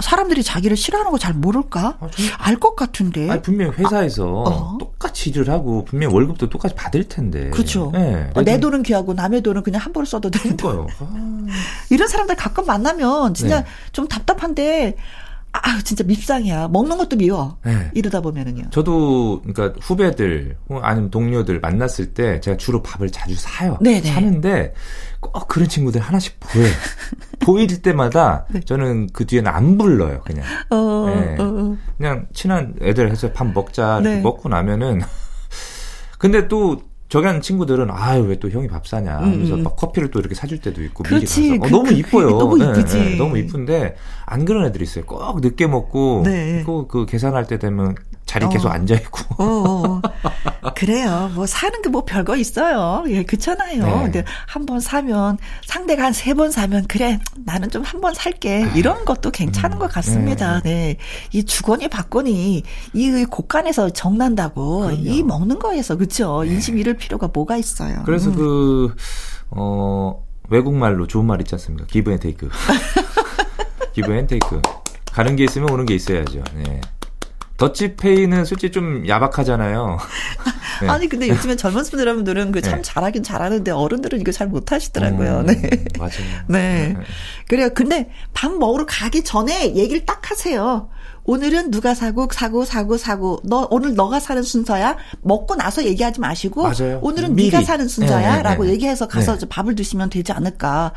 [0.01, 1.99] 사람들이 자기를 싫어하는 거 잘 모를까?
[2.01, 3.29] 아, 좀- 알것 같은데.
[3.31, 4.79] 아니 분명 히 회사에서 어.
[4.79, 7.51] 똑같이 일을 하고 분명 히 월급도 똑같이 받을 텐데.
[7.51, 7.91] 그렇죠.
[7.93, 8.31] 네.
[8.35, 10.63] 어, 내 돈은 귀하고 남의 돈은 그냥 한 번에 써도 되는데.
[10.63, 10.87] 그러니까요.
[11.01, 11.47] 아,
[11.91, 13.67] 이런 사람들 가끔 만나면 진짜 네.
[13.93, 14.97] 좀 답답한데
[15.55, 16.69] 아, 진짜 밉상이야.
[16.69, 17.59] 먹는 것도 미워.
[17.65, 17.91] 네.
[17.95, 18.71] 이러다 보면은요.
[18.71, 23.77] 저도 그러니까 후배들 아니면 동료들 만났을 때 제가 주로 밥을 자주 사요.
[23.81, 24.01] 네네.
[24.13, 24.73] 사는데
[25.21, 26.71] 꼭 그런 친구들 하나씩 보여요.
[27.41, 28.61] 보일 때마다 네.
[28.61, 30.23] 저는 그 뒤에는 안 불러요.
[30.25, 31.37] 그냥 어, 네.
[31.39, 31.77] 어, 어.
[31.99, 34.21] 그냥 친한 애들 해서 밥 먹자 네.
[34.21, 35.03] 먹고 나면은
[36.19, 39.63] 근데 또 저기 하는 친구들은 아유 왜 또 형이 밥 사냐 하면서 음, 음.
[39.65, 41.41] 막 커피를 또 이렇게 사줄 때도 있고 그렇지.
[41.43, 42.29] 미리 가서 어, 그- 너무 그- 이뻐요.
[42.39, 43.17] 너무 이쁘지.
[43.19, 43.97] 너무 이쁜데
[44.33, 45.05] 안 그런 애들이 있어요.
[45.05, 46.63] 꼭 늦게 먹고 네.
[46.65, 48.49] 꼭그 계산할 때 되면 자리 어.
[48.49, 50.01] 계속 앉아 있고 어, 어,
[50.63, 50.73] 어.
[50.75, 51.31] 그래요.
[51.35, 53.05] 뭐 사는 게 뭐 별거 있어요.
[53.09, 53.85] 예, 그렇잖아요.
[53.85, 54.03] 네.
[54.05, 58.71] 근데 한 번 사면 상대가 한 세 번 사면 그래 나는 좀 한 번 살게
[58.75, 60.61] 이런 것도 괜찮은 것 같습니다.
[60.63, 60.97] 네,
[61.33, 62.63] 이 주거니 받거니
[62.95, 64.95] 이 곳간에서 정난다고 그럼요.
[64.97, 66.45] 이 먹는 거에서 그렇죠.
[66.45, 68.03] 인심 잃을 필요가 뭐가 있어요.
[68.07, 68.37] 그래서 음.
[68.37, 68.95] 그,
[69.51, 71.87] 어, 외국말로 좋은 말 있지 않습니까?
[71.87, 72.49] Give and take.
[73.93, 74.61] Give and take.
[75.13, 76.43] 가는 게 있으면 오는 게 있어야죠.
[76.55, 76.81] 네.
[77.59, 79.99] 더치페이는 솔직히 좀 야박하잖아요.
[80.83, 80.89] 네.
[80.89, 82.83] 아니 근데 요즘에 젊은 분들은 그참 네.
[82.83, 85.41] 잘하긴 잘하는데 어른들은 이거 잘 못하시더라고요.
[85.41, 85.85] 음, 네.
[85.97, 86.13] 맞아요.
[86.49, 86.97] 네.
[87.47, 87.69] 그래요.
[87.73, 90.89] 근데 밥 먹으러 가기 전에 얘기를 딱 하세요.
[91.25, 96.63] 오늘은 누가 사고 사고 사고 사고 너 오늘 너가 사는 순서야 먹고 나서 얘기하지 마시고
[96.65, 96.99] 맞아요.
[97.03, 97.51] 오늘은 미리.
[97.51, 98.75] 네가 사는 네, 순서야라고 네, 네.
[98.75, 99.47] 얘기해서 가서 네.
[99.49, 100.93] 밥을 드시면 되지 않을까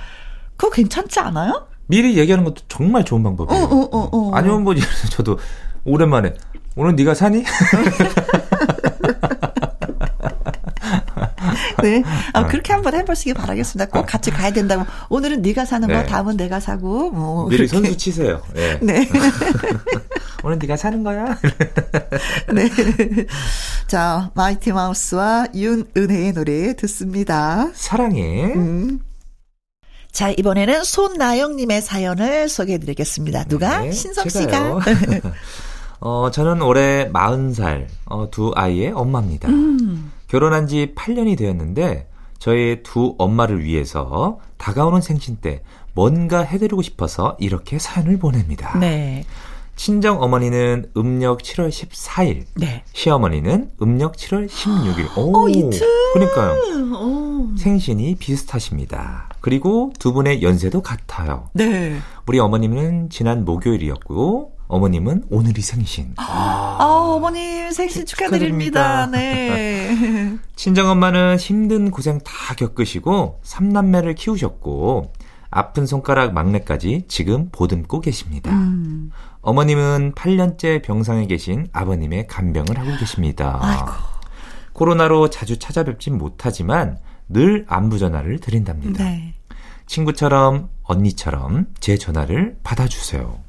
[0.58, 1.67] 그거 괜찮지 않아요?
[1.88, 3.63] 미리 얘기하는 것도 정말 좋은 방법이에요.
[3.63, 4.32] 어, 어, 어, 어.
[4.34, 4.74] 아니면 뭐,
[5.12, 5.38] 저도
[5.84, 6.34] 오랜만에,
[6.76, 7.43] 오늘 네가 사니?
[11.84, 12.04] 네.
[12.34, 13.91] 아, 그렇게 한번 해보시기 바라겠습니다.
[13.91, 14.86] 꼭 같이 가야 된다고.
[15.10, 16.06] 오늘은 네가 사는 거, 네.
[16.06, 17.12] 다음은 내가 사고.
[17.12, 17.76] 뭐 미리 그렇게.
[17.88, 18.41] 선수 치세요.
[18.54, 18.80] 네.
[18.82, 19.08] 네.
[20.43, 21.38] 오늘 네가 사는 거야?
[22.54, 22.69] 네.
[23.88, 27.69] 자, 마이티 마우스와 윤은혜의 노래 듣습니다.
[27.74, 28.54] 사랑해.
[28.56, 29.00] 음.
[30.15, 33.43] 자, 이번에는 손나영님의 사연을 소개해 드리겠습니다.
[33.49, 33.82] 누가?
[33.82, 34.30] 네, 신성.
[34.30, 34.80] 씨가.
[35.99, 39.49] 어, 저는 올해 40살, 어, 두 아이의 엄마입니다.
[39.49, 40.13] 음.
[40.30, 42.08] 결혼한 지 8년이 되었는데,
[42.39, 45.62] 저의 두 엄마를 위해서 다가오는 생신 때
[45.93, 48.80] 뭔가 해드리고 싶어서 이렇게 사연을 보냅니다.
[48.80, 49.25] 네.
[49.75, 52.84] 친정 어머니는 음력 7월 14일, 네.
[52.93, 55.10] 시어머니는 음력 7월 16일.
[55.19, 55.86] 오, 어, 이틀.
[56.13, 56.54] 그러니까요.
[56.95, 57.54] 어.
[57.58, 59.28] 생신이 비슷하십니다.
[59.45, 61.51] 그리고 두 분의 연세도 같아요.
[61.53, 61.99] 네.
[62.25, 66.15] 우리 어머님은 지난 목요일이었고, 어머님은 오늘이 생신.
[66.17, 69.05] 아, 어머님 생신 축하드립니다.
[69.05, 69.12] 축하드립니다.
[69.12, 70.39] 네.
[70.55, 75.13] 친정엄마는 힘든 고생 다 겪으시고, 삼남매를 키우셨고,
[75.51, 78.49] 아픈 손가락 막내까지 지금 보듬고 계십니다.
[78.49, 79.12] 음.
[79.41, 83.60] 어머님은 8년째 병상에 계신 아버님의 간병을 하고 계십니다.
[83.62, 83.91] 아이고.
[84.73, 86.97] 코로나로 자주 찾아뵙진 못하지만
[87.29, 89.03] 늘 안부 전화를 드린답니다.
[89.03, 89.35] 네.
[89.86, 93.39] 친구처럼 언니처럼 제 전화를 받아주세요.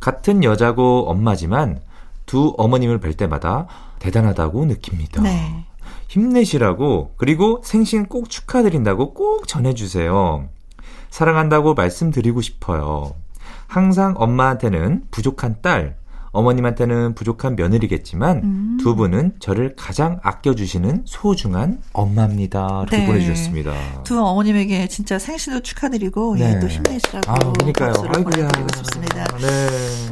[0.00, 1.80] 같은 여자고 엄마지만
[2.26, 3.66] 두 어머님을 뵐 때마다
[3.98, 5.22] 대단하다고 느낍니다.
[5.22, 5.64] 네.
[6.08, 10.48] 힘내시라고 그리고 생신 꼭 축하드린다고 꼭 전해주세요.
[11.10, 13.14] 사랑한다고 말씀드리고 싶어요.
[13.66, 15.96] 항상 엄마한테는 부족한 딸,
[16.34, 18.78] 어머님한테는 부족한 며느리겠지만 음.
[18.80, 22.80] 두 분은 저를 가장 아껴주시는 소중한 엄마입니다.
[22.82, 23.06] 이렇게 네.
[23.06, 23.72] 보내주셨습니다.
[24.02, 26.54] 두 어머님에게 진짜 생신도 축하드리고 네.
[26.56, 27.92] 예, 또 힘내시라고 아, 그러니까요.
[28.14, 28.22] 아이고야.
[28.22, 29.24] 보내드리고 싶습니다.
[29.38, 29.68] 네.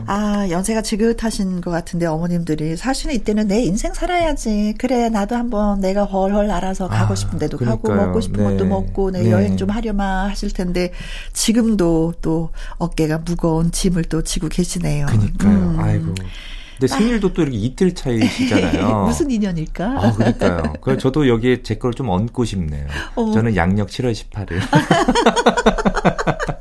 [0.06, 4.74] 아, 연세가 지긋하신 것 같은데 어머님들이 사실은 이때는 내 인생 살아야지.
[4.78, 8.06] 그래, 나도 한번 내가 헐헐 알아서 가고 아, 싶은 데도 가고 그러니까요.
[8.06, 8.50] 먹고 싶은 네.
[8.56, 9.30] 것도 먹고 내 네.
[9.32, 10.92] 여행 좀 하려마 하실 텐데
[11.32, 15.06] 지금도 또 어깨가 무거운 짐을 또 지고 계시네요.
[15.06, 15.50] 그니까요.
[15.52, 15.80] 음.
[15.80, 16.11] 아이고.
[16.14, 19.04] 근데 생일도 또 이렇게 이틀 차이시잖아요.
[19.06, 19.84] 무슨 인연일까?
[19.84, 20.72] 아, 그러니까요.
[20.80, 22.86] 그래서 저도 여기에 제 걸 좀 얹고 싶네요.
[23.14, 23.30] 어.
[23.32, 24.58] 저는 양력 7월 18일.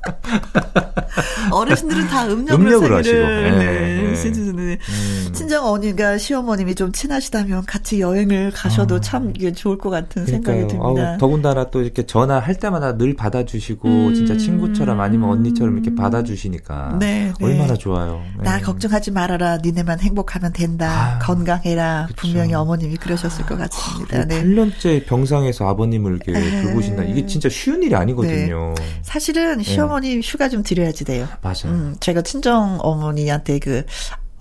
[1.51, 3.17] 어르신들은 다 음력으로 하시고.
[3.17, 3.57] 네, 네,
[4.55, 4.77] 네.
[4.89, 5.29] 음.
[5.33, 9.01] 친정 어머님과 시어머님이 좀 친하시다면 같이 여행을 가셔도 아.
[9.01, 10.67] 참 이게 좋을 것 같은 생각이 그러니까요.
[10.67, 11.11] 듭니다.
[11.11, 14.13] 아우, 더군다나 또 이렇게 전화할 때마다 늘 받아주시고 음.
[14.15, 17.45] 진짜 친구처럼 아니면 언니처럼 이렇게 받아주시니까 네, 네.
[17.45, 18.21] 얼마나 좋아요.
[18.37, 18.43] 네.
[18.43, 19.57] 나 걱정하지 말아라.
[19.57, 21.15] 니네만 행복하면 된다.
[21.15, 22.05] 아유, 건강해라.
[22.09, 22.15] 그쵸.
[22.21, 24.25] 분명히 어머님이 그러셨을 것 같습니다.
[24.25, 24.43] 그리고 네.
[24.43, 26.61] 8년째 병상에서 아버님을 이렇게 에.
[26.63, 27.03] 돌보신다.
[27.03, 28.73] 이게 진짜 쉬운 일이 아니거든요.
[29.01, 31.27] 사실은 시어머님 휴가 좀 드려야지 돼요.
[31.41, 31.65] 맞아요.
[31.65, 33.83] 음, 제가 친정 어머니한테 그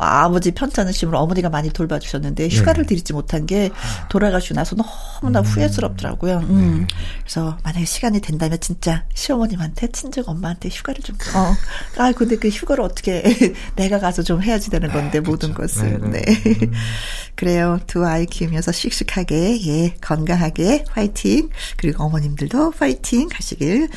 [0.01, 2.89] 아버지 편찮으심으로 어머니가 많이 돌봐주셨는데 휴가를 네.
[2.89, 3.71] 드리지 못한 게
[4.09, 6.39] 돌아가시고 나서 너무나 후회스럽더라고요.
[6.39, 6.87] 음.
[7.21, 11.55] 그래서 만약에 시간이 된다면 진짜 시어머님한테 친정 엄마한테 휴가를 좀 어.
[11.99, 13.23] 아 근데 그 휴가를 어떻게
[13.77, 16.23] 내가 가서 좀 해야지 되는 건데 모든 것을 네, 네.
[16.23, 16.57] 네.
[16.63, 16.73] 음.
[17.37, 17.79] 그래요.
[17.87, 23.89] 두 아이 키우면서 씩씩하게 예 건강하게 화이팅 그리고 어머님들도 화이팅 하시길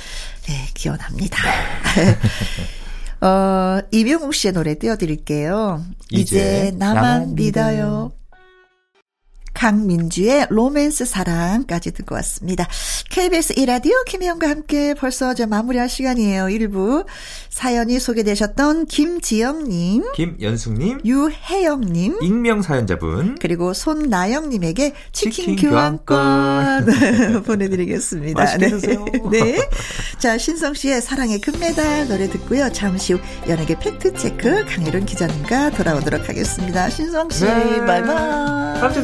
[0.49, 1.37] 예 기원합니다.
[3.23, 5.83] 어, 이병욱 씨의 노래 띄워드릴게요.
[6.09, 7.75] 이제, 이제 나만, 나만 믿어요.
[7.75, 8.11] 믿어요.
[9.53, 12.67] 강민주의 로맨스 사랑까지 듣고 왔습니다.
[13.09, 16.45] KBS 이라디오 김혜영과 함께 벌써 이제 마무리할 시간이에요.
[16.45, 17.05] 1부.
[17.49, 26.87] 사연이 소개되셨던 김지영님, 김연숙님, 유혜영님, 익명 사연자분, 그리고 손나영님에게 치킨, 치킨 교환권
[27.45, 28.41] 보내드리겠습니다.
[28.41, 29.05] 맛있게 드세요.
[29.31, 29.39] 네.
[29.53, 29.69] 네.
[30.17, 32.71] 자, 신성 씨의 사랑의 금메달 노래 듣고요.
[32.71, 36.89] 잠시 후 연예계 팩트체크 강혜론 기자님과 돌아오도록 하겠습니다.
[36.89, 37.85] 신성 씨, 네.
[37.85, 38.79] 바이바이.
[38.79, 39.03] 다음 주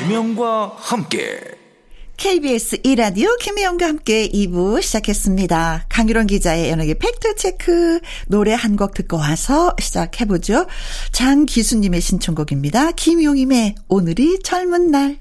[0.00, 1.38] 김혜영과 함께
[2.16, 5.84] KBS 이라디오 김혜영과 함께 2부 시작했습니다.
[5.90, 10.66] 강유론 기자의 연예계 팩트체크 노래 한 곡 듣고 와서 시작해보죠.
[11.12, 12.92] 장기수님의 신청곡입니다.
[12.92, 15.18] 김용임의 오늘이 젊은 날.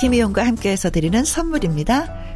[0.00, 2.35] 김희용과 함께해서 드리는 선물입니다.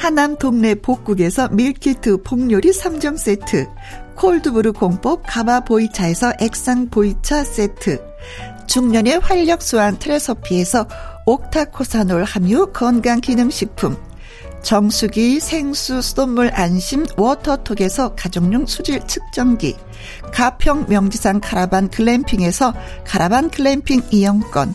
[0.00, 3.68] 하남 동네 복국에서 밀키트 복요리 3점 세트,
[4.14, 8.02] 콜드브루 공법 가마 보이차에서 액상 보이차 세트,
[8.66, 10.88] 중년의 활력 수한 트레서피에서
[11.26, 13.94] 옥타코사놀 함유 건강기능식품
[14.62, 19.76] 정수기 생수 수돗물 안심 워터톡에서 가정용 수질 측정기
[20.32, 22.72] 가평 명지산 카라반 글램핑에서
[23.04, 24.74] 카라반 글램핑 이용권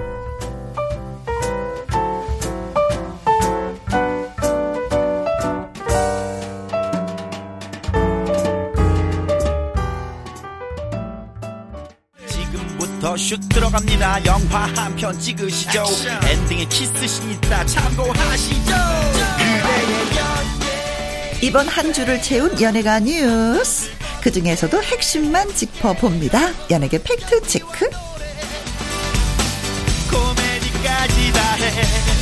[13.21, 15.83] 슛 들어갑니다 영화 한 편 찍으시죠
[16.27, 18.73] 엔딩에 키스신 있다 참고하시죠
[21.43, 23.89] 이번 한 주를 채운 연예가 뉴스.
[24.21, 26.39] 그 중에서도 핵심만 짚어봅니다.
[26.69, 27.89] 연예계 팩트 체크.
[30.11, 32.20] 코미디까지 다 해.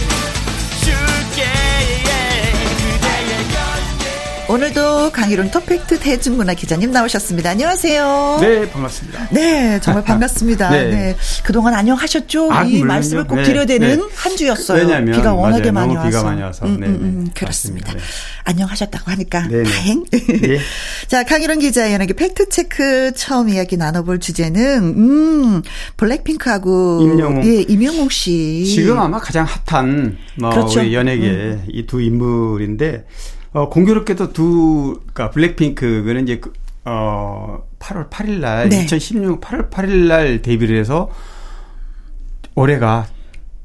[4.50, 7.52] 오늘도 강일홍 더팩트 대중문화 기자님 나오셨습니다.
[7.52, 8.40] 안녕하세요.
[8.42, 9.28] 네, 반갑습니다.
[9.30, 10.72] 네, 정말 반갑습니다.
[10.74, 10.90] 네.
[10.90, 11.16] 네.
[11.44, 12.52] 그동안 안녕하셨죠?
[12.52, 12.86] 아, 이 물론요.
[12.88, 14.04] 말씀을 꼭 네, 드려야 되는 네.
[14.16, 14.82] 한 주였어요.
[14.82, 16.10] 왜냐하면 비가 워낙에 많이 와서.
[16.10, 16.66] 비가 많이 와서.
[16.66, 17.94] 음, 음, 음, 그렇습니다.
[17.94, 18.00] 네.
[18.46, 19.70] 안녕하셨다고 하니까 네네.
[19.70, 20.04] 다행.
[20.10, 20.58] 네.
[21.08, 25.62] 자, 강희론 기자의 연예계 팩트체크 처음 이야기 나눠볼 주제는, 음,
[25.96, 27.02] 블랙핑크하고.
[27.04, 27.46] 임영웅.
[27.46, 28.66] 예, 임영웅 씨.
[28.66, 30.80] 지금 아마 가장 핫한, 뭐, 그렇죠.
[30.80, 31.66] 우리 연예계 음.
[31.68, 33.06] 이두 인물인데,
[33.54, 36.54] 어, 공교롭게도 두, 그니까 블랙핑크는 이제, 그,
[36.86, 38.84] 어, 8월 8일 날, 네.
[38.84, 41.10] 2016 8월 8일 날 데뷔를 해서
[42.56, 43.08] 올해가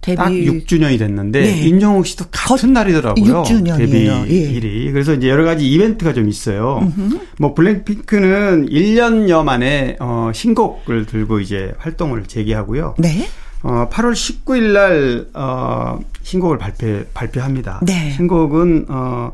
[0.00, 0.16] 데뷔.
[0.16, 1.60] 딱 6주년이 됐는데 네.
[1.62, 3.42] 임영웅 씨도 같은 날이더라고요.
[3.42, 3.78] 6주년이에요.
[4.26, 4.86] 데뷔일이.
[4.86, 4.92] 예.
[4.92, 6.78] 그래서 이제 여러 가지 이벤트가 좀 있어요.
[6.82, 7.18] 음흠.
[7.38, 12.96] 뭐 블랙핑크는 1년여 만에 어 신곡을 들고 이제 활동을 재개하고요.
[12.98, 13.26] 네.
[13.62, 17.80] 어 8월 19일 날 어 신곡을 발표 발표합니다.
[17.82, 18.12] 네.
[18.14, 19.32] 신곡은 어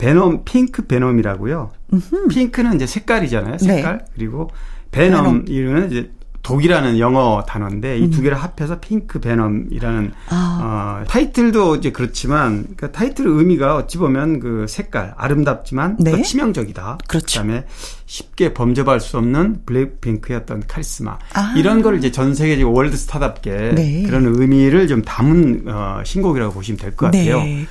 [0.00, 1.70] Venom Pink Venom이라고요.
[1.92, 2.28] 음흠.
[2.28, 3.58] 핑크는 이제 색깔이잖아요.
[3.58, 3.98] 색깔.
[3.98, 4.04] 네.
[4.14, 4.50] 그리고
[4.90, 5.44] venom, venom.
[5.48, 6.10] 이름은 이제
[6.42, 11.00] 독이라는 영어 단어인데 이두 개를 합해서 Pink Venom이라는 아.
[11.02, 16.12] 어, 타이틀도 이제 그렇지만 그 타이틀 의미가 어찌 보면 그 색깔 아름답지만 네.
[16.12, 16.96] 또 치명적이다.
[17.06, 17.40] 그렇죠.
[17.40, 17.66] 다음에
[18.06, 21.54] 쉽게 범접할 수 없는 블랙핑크의 어떤 카리스마 아.
[21.58, 24.02] 이런 거를 이제 전 세계적 월드 스타답게 네.
[24.04, 27.36] 그런 의미를 좀 담은 어, 신곡이라고 보시면 될 것 같아요.
[27.36, 27.66] 네.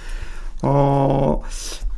[0.61, 1.41] 어,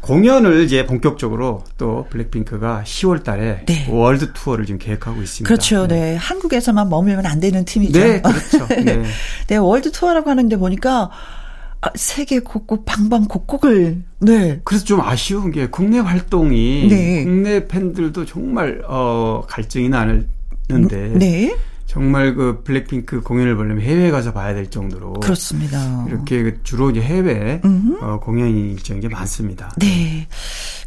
[0.02, 3.88] 공연을 이제 본격적으로 또 블랙핑크가 10월 달에 네.
[3.90, 5.48] 월드 투어를 지금 계획하고 있습니다.
[5.48, 5.88] 그렇죠.
[5.88, 6.16] 네.
[6.16, 8.00] 한국에서만 머물면 안 되는 팀이죠.
[8.00, 8.68] 네, 그렇죠.
[8.84, 9.04] 네.
[9.48, 11.12] 네, 월드 투어라고 하는데 보니까
[11.82, 14.62] 아, 세계 곳곳 방방곡곡을 네.
[14.64, 17.24] 그래서 좀 아쉬운 게 국내 활동이 네.
[17.24, 20.28] 국내 팬들도 정말 어 갈증이 나는데
[21.16, 21.56] 네.
[21.91, 26.06] 정말 그 블랙핑크 공연을 보려면 해외에 가서 봐야 될 정도로 그렇습니다.
[26.08, 27.62] 이렇게 그 주로 이제 해외
[27.99, 29.73] 어, 공연 일정이 많습니다.
[29.75, 30.25] 네.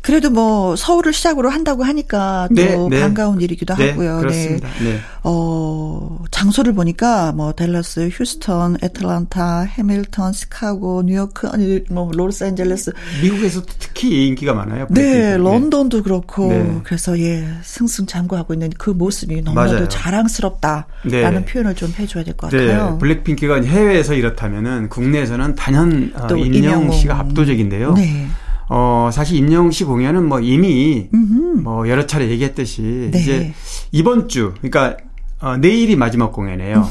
[0.04, 3.00] 그래도 뭐 서울을 시작으로 한다고 하니까 또 네, 네.
[3.00, 4.18] 반가운 일이기도 네, 하고요.
[4.18, 4.68] 그렇습니다.
[4.82, 4.98] 네.
[5.22, 12.92] 어, 장소를 보니까 뭐 댈러스, 휴스턴, 애틀란타, 해밀턴, 시카고, 뉴요크, 아니 뭐 로스앤젤레스.
[13.22, 14.86] 미국에서도 특히 인기가 많아요.
[14.90, 15.48] 네, 블랙핑크.
[15.48, 16.80] 런던도 그렇고 네.
[16.84, 19.88] 그래서 예, 승승장구하고 있는 그 모습이 너무나도 맞아요.
[19.88, 21.44] 자랑스럽다라는 네.
[21.46, 22.98] 표현을 좀 해줘야 될것 네, 같아요.
[22.98, 26.92] 블랙핑크가 해외에서 이렇다면은 국내에서는 단연 어, 또 임영웅.
[26.92, 27.94] 씨가 압도적인데요.
[27.94, 28.28] 네.
[28.68, 31.60] 어, 사실 임영웅 씨 공연은 뭐 이미 음흠.
[31.62, 33.18] 뭐 여러 차례 얘기했듯이 네.
[33.20, 33.54] 이제
[33.92, 34.96] 이번 주 그러니까
[35.40, 36.88] 어, 내일이 마지막 공연이에요.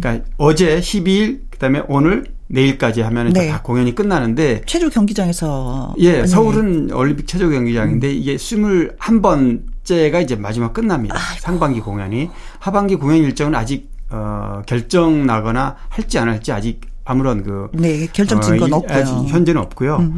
[0.00, 3.48] 그러니까 어제 12일 그다음에 오늘 내일까지 하면 네.
[3.48, 6.26] 다 공연이 끝나는데 체조 경기장에서 예, 네.
[6.26, 11.16] 서울은 올림픽 체조 경기장인데 이게 21번째가 이제 마지막 끝납니다.
[11.40, 17.68] 상반기 공연이 하반기 공연 일정은 아직 어 결정 나거나 할지 안 할지 아직 아무런 그
[17.72, 18.96] 네, 결정적인 건 이- 없고요.
[18.98, 20.12] 아직 현재는 없고요.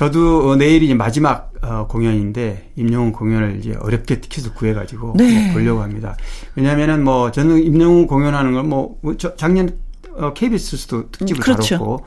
[0.00, 5.44] 저도 어, 내일이 이제 마지막 어, 공연인데 임영웅 공연을 이제 어렵게 티켓을 구해가지고 네.
[5.44, 6.16] 뭐 보려고 합니다.
[6.56, 8.96] 왜냐하면은 뭐 저는 임영웅 공연하는 걸뭐
[9.36, 9.76] 작년
[10.16, 11.76] 어, KBS도 특집을 음, 그렇죠.
[11.76, 12.04] 다뤘고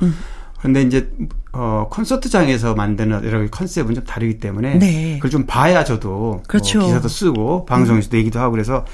[0.57, 1.07] 그런데 이제
[1.51, 5.17] 어 콘서트장에서 만드는 여러 가지 컨셉은 좀 다르기 때문에 네.
[5.17, 6.79] 그걸 좀 봐야 저도 그렇죠.
[6.79, 8.85] 뭐 기사도 쓰고 방송에서도 얘기도 하고 그래서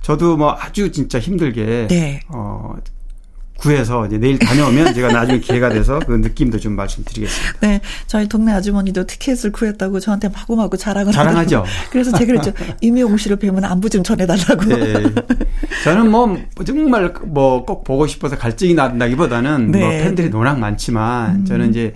[0.00, 2.20] 저도 뭐 아주 진짜 힘들게 네.
[2.28, 2.76] 어
[3.58, 7.58] 구해서 이제 내일 다녀오면 제가 나중에 기회가 돼서 그 느낌도 좀 말씀드리겠습니다.
[7.60, 11.64] 네, 저희 동네 아주머니도 티켓을 구했다고 저한테 마구마구 자랑을 자랑하죠.
[11.90, 12.52] 그래서 제가 그랬죠.
[12.80, 14.64] 이미용 씨를 뵈면 안부 좀 전해달라고.
[14.64, 14.94] 네.
[15.84, 19.78] 저는 뭐 정말 뭐 꼭 보고 싶어서 갈증이 난다기보다는 네.
[19.78, 19.80] 음.
[19.80, 21.94] 뭐 팬들이 워낙 많지만 저는 이제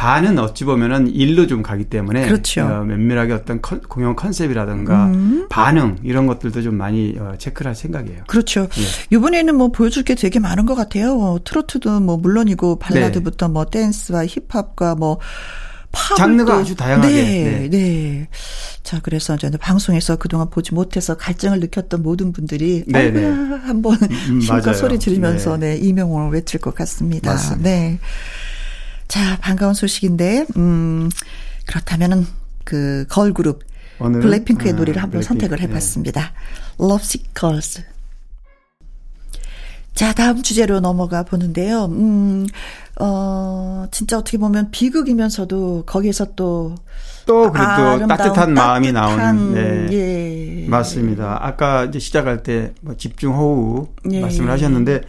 [0.00, 2.62] 반은 어찌 보면은 일로 좀 가기 때문에 그렇죠.
[2.62, 5.46] 어, 면밀하게 어떤 컨- 공연 컨셉이라든가 음.
[5.50, 8.22] 반응 이런 것들도 좀 많이 어, 체크를 할 생각이에요.
[8.26, 8.66] 그렇죠.
[8.70, 8.82] 네.
[9.16, 11.12] 이번에는 뭐 보여줄 게 되게 많은 것 같아요.
[11.20, 15.18] 어, 트로트도 뭐 물론이고 발라드부터 뭐 댄스와 힙합과 뭐
[15.92, 15.98] 네.
[16.16, 17.68] 장르가 또- 아주 다양하게, 네, 네.
[17.68, 18.28] 네.
[18.82, 23.26] 자, 그래서 저는 방송에서 그동안 보지 못해서 갈증을 느꼈던 모든 분들이 네, 네.
[23.26, 24.08] 한번 음,
[24.40, 24.72] 힘껏 맞아요.
[24.78, 27.32] 소리 지르면서 네, 이명웅을 외칠 것 같습니다.
[27.32, 27.68] 맞습니다.
[27.68, 27.98] 네.
[29.10, 31.10] 자, 반가운 소식인데 음
[31.66, 32.26] 그렇다면은
[32.64, 33.64] 그 걸그룹
[33.98, 35.64] 블랙핑크의 아, 노래를 한번 블랙핑크, 선택을 네.
[35.64, 36.32] 해봤습니다.
[36.80, 37.82] Lovesick Girls.
[39.94, 41.86] 자, 다음 주제로 넘어가 보는데요.
[41.86, 42.46] 음,
[43.00, 46.76] 어, 진짜 어떻게 보면 비극이면서도 거기에서 또.
[47.26, 50.62] 또 그래도 아름다운 따뜻한 마음이 따뜻한, 나오는 네.
[50.64, 50.68] 예.
[50.68, 51.38] 맞습니다.
[51.42, 54.20] 아까 이제 시작할 때 뭐 집중 호우 예.
[54.20, 55.02] 말씀을 하셨는데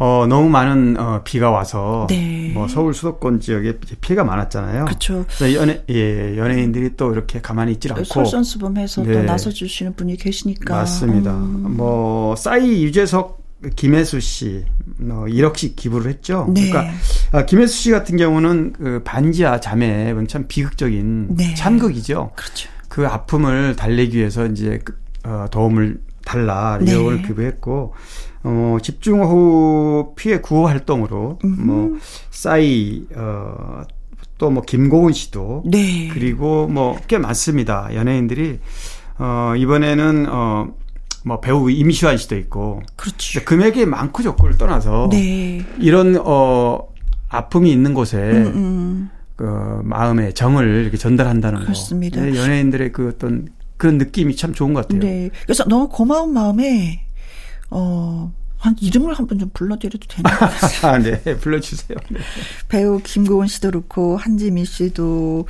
[0.00, 2.50] 어 너무 많은 어 비가 와서 네.
[2.54, 4.86] 뭐 서울 수도권 지역에 피해가 많았잖아요.
[4.86, 5.26] 그렇죠.
[5.54, 9.22] 연예 예, 연예인들이 또 이렇게 가만히 있질 않고 솔선수범해서 또 네.
[9.22, 10.74] 나서 주시는 분이 계시니까.
[10.74, 11.32] 맞습니다.
[11.32, 11.76] 음.
[11.76, 13.44] 뭐 싸이 유재석
[13.76, 14.64] 김혜수 씨
[15.02, 16.46] 어, 1억씩 기부를 했죠.
[16.48, 16.70] 네.
[16.70, 16.94] 그러니까
[17.32, 21.54] 아, 김혜수 씨 같은 경우는 그 반지하 자매는 참 비극적인 네.
[21.54, 22.30] 참극이죠.
[22.34, 22.70] 그렇죠.
[22.88, 26.90] 그 아픔을 달래기 위해서 이제 그, 어, 도움을 달라 네.
[26.90, 27.92] 1억을 기부했고
[28.42, 31.98] 어, 집중호우 피해 구호 활동으로 뭐
[32.30, 33.82] 싸이 어,
[34.38, 36.08] 또 뭐 김고은 씨도 네.
[36.12, 37.90] 그리고 뭐 꽤 많습니다.
[37.94, 38.58] 연예인들이
[39.18, 40.68] 어 이번에는 어
[41.22, 43.44] 뭐 배우 임시완 씨도 있고 그렇죠.
[43.44, 45.62] 금액이 많고 적고를 떠나서 네.
[45.78, 46.78] 이런 어
[47.28, 49.10] 아픔이 있는 곳에 음.
[49.36, 49.44] 그
[49.84, 52.20] 마음의 정을 이렇게 전달한다는 그렇습니다.
[52.20, 52.26] 거.
[52.26, 55.00] 네, 연예인들의 그 어떤 그런 느낌이 참 좋은 것 같아요.
[55.00, 55.28] 네.
[55.44, 57.04] 그래서 너무 고마운 마음에,
[57.70, 60.36] 어, 한 이름을 한번 좀 불러드려도 되나요?
[60.84, 61.96] 아, 네, 불러주세요.
[62.10, 62.20] 네.
[62.68, 65.46] 배우 김고은 씨도 그렇고 한지민 씨도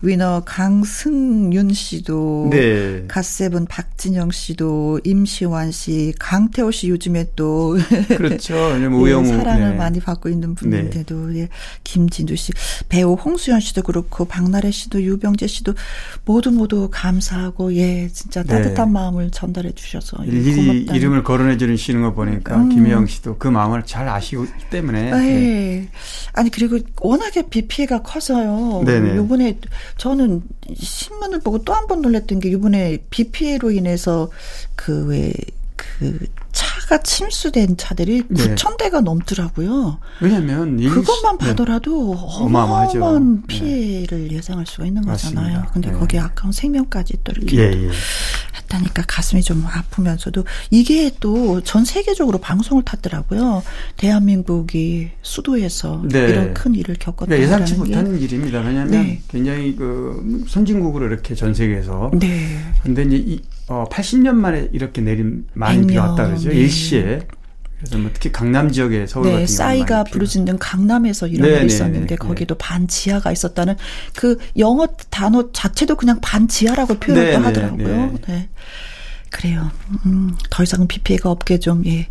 [0.00, 3.04] 위너 강승윤 씨도 네.
[3.08, 7.76] 갓세븐 박진영 씨도 임시완 씨, 강태호 씨 요즘에 또
[8.16, 8.54] 그렇죠.
[8.54, 9.76] 우영우 예, 사랑을 네.
[9.76, 11.40] 많이 받고 있는 분인데도 네.
[11.40, 11.48] 예,
[11.82, 12.52] 김진두 씨,
[12.88, 15.74] 배우 홍수연 씨도 그렇고 박나래 씨도 유병재 씨도
[16.24, 18.48] 모두 모두 감사하고 예 진짜 네.
[18.50, 22.51] 따뜻한 마음을 전달해 주셔서 일일이 이름을 거론해 주는 시는 거 보니까.
[22.52, 22.68] 보니까 음.
[22.68, 25.10] 김혜영 씨도 그 마음을 잘 아시기 때문에.
[25.10, 25.18] 네.
[25.18, 25.88] 네.
[26.34, 28.82] 아니 그리고 워낙에 비 피해가 커서요.
[28.84, 29.14] 네네.
[29.22, 29.58] 이번에
[29.98, 30.42] 저는
[30.74, 34.30] 신문을 보고 또 한 번 놀랐던 게 이번에 비 피해로 인해서
[34.76, 35.38] 그 왜그
[35.76, 36.18] 그
[36.82, 38.54] 차가 침수된 차들이 네.
[38.54, 39.98] 9천 대가 넘더라고요.
[40.20, 41.46] 왜냐하면 그것만 네.
[41.46, 43.46] 봐더라도 어마어마한 네.
[43.46, 44.36] 피해를 네.
[44.36, 45.46] 예상할 수가 있는 거잖아요.
[45.46, 45.70] 맞습니다.
[45.72, 45.98] 근데 네.
[45.98, 47.90] 거기에 아까운 생명까지 또 이렇게 예, 예.
[48.56, 53.62] 했다니까 가슴이 좀 아프면서도 이게 또 전 세계적으로 방송을 탔더라고요.
[53.96, 56.28] 대한민국이 수도에서 네.
[56.28, 57.26] 이런 큰 일을 겪었다.
[57.26, 58.60] 그러니까 예상치 못한 일입니다.
[58.60, 62.10] 왜냐하면 굉장히 그 선진국으로 이렇게 전 세계에서.
[62.18, 62.58] 네.
[62.82, 63.40] 근데 이제 이
[63.72, 66.50] 어, 80년 만에 이렇게 내린 많이 비가 왔다 그러죠.
[66.50, 66.56] 네.
[66.56, 67.20] 일시에.
[67.78, 71.66] 그래서 뭐 특히 강남 지역에 서울 네, 같은 싸이가 부르짖는 강남에서 이런 네, 일이 네,
[71.66, 73.76] 있었는데 네, 거기도 반 지하가 있었다는
[74.14, 78.18] 그 영어 단어 자체도 그냥 반 지하라고 표현을 네, 하더라고요.
[78.28, 78.48] 네.
[79.30, 79.70] 그래요.
[80.04, 82.08] 음, 더 이상은 비 피해가 없게 좀 예.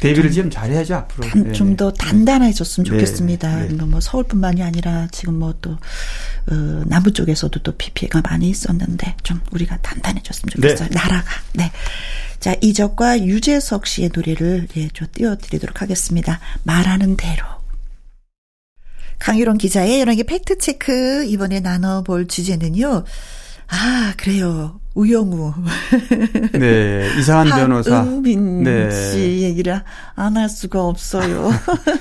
[0.00, 1.52] 대비를 좀 잘해야죠 앞으로.
[1.52, 3.66] 좀 더 단단해졌으면 좋겠습니다.
[3.86, 6.54] 뭐 서울뿐만이 아니라 지금 뭐또 어,
[6.86, 10.88] 남부 쪽에서도 또 비 피해가 많이 있었는데 좀 우리가 단단해졌으면 좋겠어요.
[10.88, 10.94] 네.
[10.94, 11.28] 나라가.
[11.54, 11.70] 네.
[12.40, 16.40] 자, 이적과 유재석 씨의 노래를 예, 좀 띄워드리도록 하겠습니다.
[16.64, 17.44] 말하는 대로.
[19.18, 23.04] 강유론 기자의 여러 개 팩트 체크 이번에 나눠볼 주제는요.
[23.70, 24.80] 아, 그래요.
[24.94, 25.54] 우영우.
[26.58, 28.02] 네, 이상한 변호사.
[28.02, 28.90] 은빈 네.
[28.90, 29.80] 씨 얘기를
[30.16, 31.50] 안 할 수가 없어요.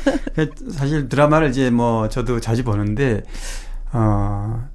[0.72, 3.22] 사실 드라마를 이제 뭐 저도 자주 보는데,
[3.94, 4.68] 어,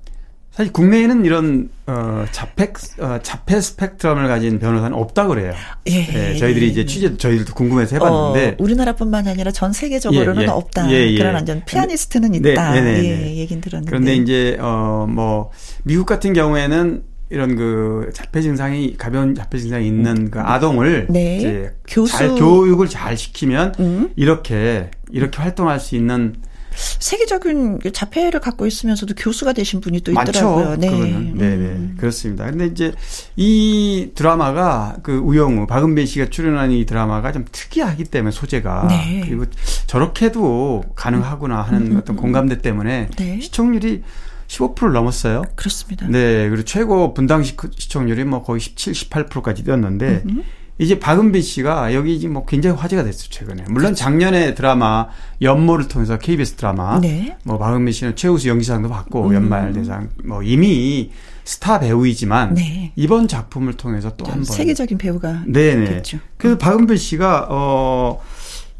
[0.55, 5.53] 사실 국내에는 이런 어 자폐 어 자폐 스펙트럼을 가진 변호사는 없다 그래요.
[5.89, 10.49] 예, 예 저희들이 이제 취재 저희들도 궁금해서 해봤는데 어, 우리나라뿐만 아니라 전 세계적으로는 예, 예,
[10.49, 10.91] 없다.
[10.93, 11.19] 예, 예.
[11.19, 12.73] 그런 완전 피아니스트는 네, 있다.
[12.73, 13.91] 네, 네, 네, 예, 얘긴 들었는데.
[13.91, 15.51] 그런데 이제 어뭐
[15.83, 21.39] 미국 같은 경우에는 이런 그 자폐 증상이 가벼운 자폐 증상이 있는 그 아동을 네.
[21.39, 22.17] 이제 교수.
[22.17, 24.11] 잘 교육을 잘 시키면 음.
[24.15, 26.37] 이렇게 이렇게 활동할 수 있는
[26.75, 30.67] 세계적인 자폐를 갖고 있으면서도 교수가 되신 분이 또 있더라고요.
[30.67, 30.81] 많죠.
[30.81, 30.91] 네.
[30.91, 31.35] 그거는.
[31.39, 31.91] 네, 네.
[31.97, 32.45] 그렇습니다.
[32.47, 32.93] 근데 이제
[33.37, 39.23] 이 드라마가 그 우영우, 박은빈 씨가 출연한 이 드라마가 좀 특이하기 때문에 소재가 네.
[39.25, 39.45] 그리고
[39.87, 43.41] 저렇게도 가능하구나 하는 음, 어떤 공감대 때문에 네.
[43.41, 44.03] 시청률이
[44.47, 45.43] 15%를 넘었어요.
[45.55, 46.07] 그렇습니다.
[46.09, 50.43] 네, 그리고 최고 분당 시청률이 뭐 거의 17, 18%까지 뛰었는데 음.
[50.79, 53.63] 이제 박은빈 씨가 여기 이제 뭐 굉장히 화제가 됐어요 최근에.
[53.69, 53.95] 물론 그렇죠.
[53.95, 55.07] 작년에 드라마
[55.41, 57.37] 연모를 통해서 KBS 드라마 네.
[57.45, 59.35] 뭐 박은빈 씨는 최우수 연기상도 받고 음.
[59.35, 61.13] 연말 대상 뭐 이미
[61.45, 62.93] 스타 배우이지만 네.
[62.97, 65.85] 이번 작품을 통해서 또 한 번 세계적인 배우가 네네.
[65.87, 66.19] 됐죠.
[66.39, 68.21] 그 박은빈 씨가 어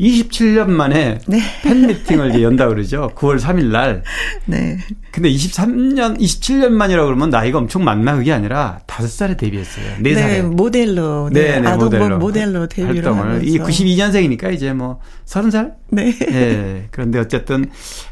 [0.01, 1.41] 27년 만에 네.
[1.63, 3.11] 팬미팅을 연다 그러죠.
[3.15, 4.03] 9월 3일 날.
[4.47, 4.79] 네.
[5.13, 9.97] 근데 23년, 27년 만이라고 그러면 나이가 엄청 많나 그게 아니라 5살에 데뷔했어요.
[9.99, 10.15] 4살에.
[10.15, 11.31] 네, 모델로.
[11.33, 12.19] 네, 네, 네 모델로.
[12.19, 13.47] 모델로 데뷔를 활동을.
[13.47, 15.75] 이 92년생이니까 이제 뭐 30살?
[15.91, 16.13] 네.
[16.13, 16.89] 네.
[16.91, 17.67] 그런데 어쨌든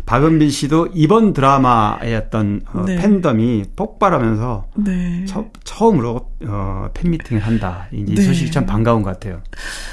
[0.06, 2.96] 박은빈 씨도 이번 드라마의 어떤 어, 네.
[2.96, 5.24] 팬덤이 폭발하면서 네.
[5.26, 7.88] 처, 처음으로 어, 팬미팅을 한다.
[7.92, 8.22] 이제 네.
[8.22, 9.40] 소식이 참 반가운 것 같아요.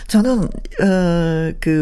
[0.07, 0.43] 저는
[0.81, 1.78] 어 그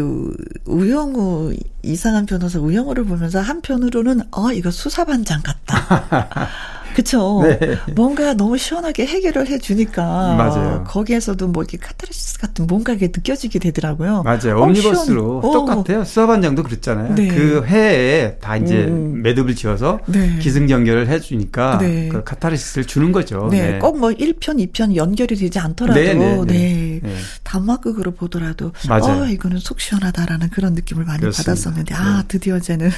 [0.64, 6.48] 우영우 이상한 변호사 우영우를 보면서 한편으로는 어 이거 수사반장 같다.
[6.98, 7.42] 그쵸.
[7.44, 7.78] 네.
[7.94, 10.02] 뭔가 너무 시원하게 해결을 해주니까.
[10.36, 10.84] 맞아요.
[10.84, 14.24] 거기에서도 뭐 이렇게 카타르시스 같은 뭔가 게 느껴지게 되더라고요.
[14.24, 14.58] 맞아요.
[14.58, 15.52] 어, 옴니버스로 시원.
[15.52, 16.02] 똑같아요.
[16.04, 17.14] 수사반장도 그랬잖아요.
[17.14, 17.28] 네.
[17.28, 19.22] 그 해에 다 이제 음.
[19.22, 20.38] 매듭을 지어서 네.
[20.40, 22.08] 기승전결을 해주니까 네.
[22.08, 23.46] 그 카타르시스를 주는 거죠.
[23.48, 23.72] 네.
[23.72, 23.78] 네.
[23.78, 26.00] 꼭뭐 1편, 2편 연결이 되지 않더라도.
[26.00, 26.14] 네.
[26.14, 26.40] 네.
[26.46, 27.00] 네.
[27.00, 27.14] 네.
[27.44, 28.72] 단막극으로 보더라도.
[28.88, 29.22] 맞아요.
[29.22, 31.52] 어, 이거는 속 시원하다라는 그런 느낌을 많이 그렇습니다.
[31.52, 31.94] 받았었는데.
[31.94, 32.90] 아, 드디어 이제는.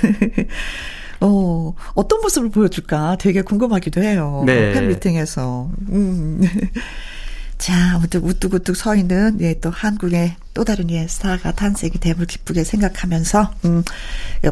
[1.20, 4.42] 어, 어떤 모습을 보여줄까 되게 궁금하기도 해요.
[4.46, 4.72] 네.
[4.72, 5.70] 팬미팅에서.
[5.90, 6.40] 음.
[7.58, 12.64] 자, 아무튼 우뚝우뚝 서 있는, 예, 또 한국의 또 다른 예, 스타가 탄생이 됨을 기쁘게
[12.64, 13.84] 생각하면서, 음,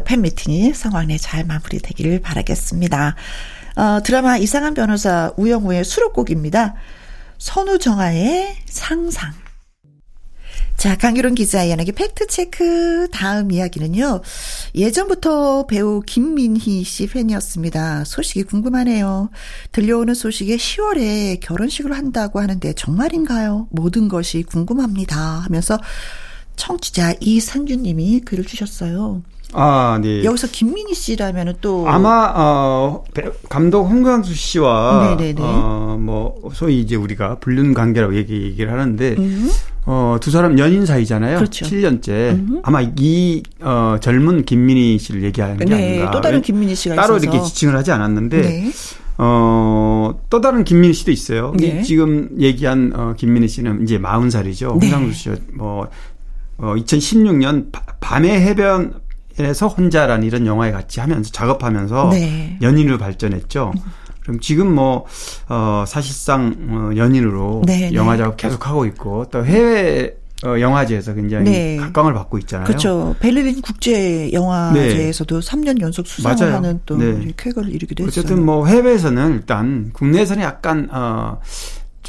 [0.05, 3.15] 팬미팅이 성황리에 잘 마무리되기를 바라겠습니다.
[3.77, 6.75] 어, 드라마 이상한 변호사 우영우의 수록곡입니다.
[7.39, 9.33] 선우정아의 상상.
[10.79, 14.21] 자, 강유론 기자의 연예계 팩트체크 다음 이야기는요.
[14.75, 18.05] 예전부터 배우 김민희 씨 팬이었습니다.
[18.05, 19.29] 소식이 궁금하네요.
[19.73, 23.67] 들려오는 소식에 10월에 결혼식을 한다고 하는데 정말인가요?
[23.71, 25.17] 모든 것이 궁금합니다.
[25.19, 25.77] 하면서
[26.55, 29.21] 청취자 이상준님이 글을 주셨어요.
[29.51, 30.23] 아, 네.
[30.23, 33.03] 여기서 김민희 씨라면은 또 아마 어
[33.49, 35.41] 감독 홍광수 씨와 네네네.
[35.43, 39.51] 어 뭐 소위 이제 우리가 불륜 관계라고 얘기, 얘기를 하는데 음.
[39.85, 41.37] 어 두 사람 연인 사이잖아요.
[41.37, 41.65] 그렇죠.
[41.65, 42.59] 7년째.
[42.63, 46.11] 아마 이 어, 젊은 김민희 씨를 얘기하는 게 네, 아닌가.
[46.11, 47.31] 또 다른 왜- 김민희 씨가 따로 있어서.
[47.31, 48.71] 이렇게 지칭을 하지 않았는데 네.
[49.17, 51.53] 어, 또 다른 김민희 씨도 있어요.
[51.57, 51.79] 네.
[51.79, 54.79] 이 지금 얘기한 어, 김민희 씨는 이제 40살이죠.
[54.79, 54.89] 네.
[54.91, 55.87] 홍상수 씨, 뭐,
[56.57, 57.67] 어, 2016년
[57.99, 62.57] 밤의 해변에서 혼자라는 이런 영화에 같이 하면서 작업하면서 네.
[62.61, 63.73] 연인으로 발전했죠.
[64.29, 65.05] 그럼 지금 뭐,
[65.47, 68.19] 어, 사실상 어, 연인으로 네, 영화 네.
[68.19, 70.15] 작업 계속 하고 있고 또 해외
[70.45, 71.77] 어, 영화제에서 굉장히 네.
[71.77, 72.65] 각광을 받고 있잖아요.
[72.67, 73.15] 그렇죠.
[73.19, 76.43] 베를린 국제 영화제에서도 3년 연속 수상을 네.
[76.43, 76.55] 맞아요.
[76.55, 77.33] 하는 또 네.
[77.35, 78.21] 쾌거를 이루기도 했어요.
[78.21, 81.39] 어쨌든 뭐 해외에서는 일단 국내에서는 약간 어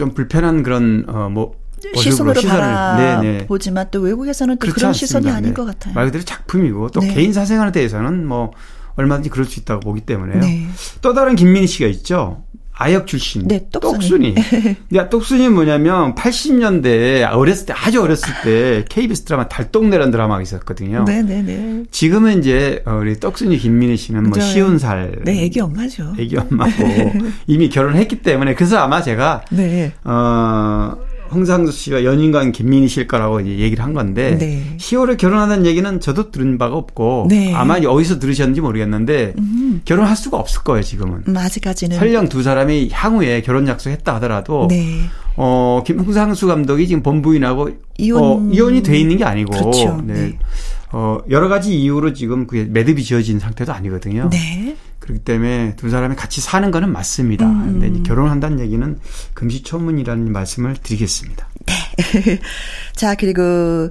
[0.01, 1.53] 좀 불편한 그런 어뭐
[1.95, 5.93] 시선으로 바라보지만 또 외국에서는 또 그런 시선이 아닌 것 같아요.
[5.93, 5.95] 네.
[5.95, 7.15] 말 그대로 작품이고 또 네.
[7.15, 8.53] 개인 사생활에 대해서는 뭐
[8.97, 10.41] 얼마든지 그럴 수 있다고 보기 때문에요.
[10.41, 10.67] 네.
[11.01, 12.45] 또 다른 김민희 씨가 있죠.
[12.73, 13.47] 아역 출신.
[13.47, 14.33] 네, 똑순이.
[14.35, 14.77] 똑순이.
[14.97, 21.05] 야, 똑순이 뭐냐면 80년대 어렸을 때 아주 어렸을 때 KBS 드라마 달동네라는 드라마가 있었거든요.
[21.05, 21.83] 네 네 네.
[21.91, 24.41] 지금은 이제 어, 우리 떡순이 김민희 씨는 뭐.
[24.41, 25.15] 쉬운 살.
[25.25, 26.15] 네, 애기 엄마죠.
[26.19, 26.73] 애기 엄마고
[27.47, 29.93] 이미 결혼했기 때문에 그래서 아마 제가 네.
[30.05, 30.97] 어
[31.33, 34.63] 홍상수 씨와 연인관 김민희 씨일 거라고 이제 얘기를 한 건데 네.
[34.79, 37.55] 10월에 결혼한다는 얘기는 저도 들은 바가 없고 네.
[37.55, 39.35] 아마 어디서 들으셨는지 모르겠는데
[39.85, 41.23] 결혼할 수가 없을 거예요 지금은.
[41.29, 41.97] 음, 아직까지는.
[41.99, 45.01] 설령 두 사람이 향후에 결혼 약속했다 하더라도 네.
[45.37, 50.01] 어 김홍상수 감독이 지금 본부인하고 이혼- 어, 이혼이 돼 있는 게 아니고 그렇죠.
[50.05, 50.13] 네.
[50.15, 50.39] 네.
[50.93, 54.29] 어 여러 가지 이유로 지금 그게 매듭이 지어진 상태도 아니거든요.
[54.33, 54.77] 네.
[55.11, 57.47] 그렇기 때문에 두 사람이 같이 사는 거는 맞습니다.
[57.47, 57.81] 음.
[57.81, 58.99] 근데 이제 결혼한다는 얘기는
[59.35, 61.49] 금시초문이라는 말씀을 드리겠습니다.
[62.95, 63.91] 자, 그리고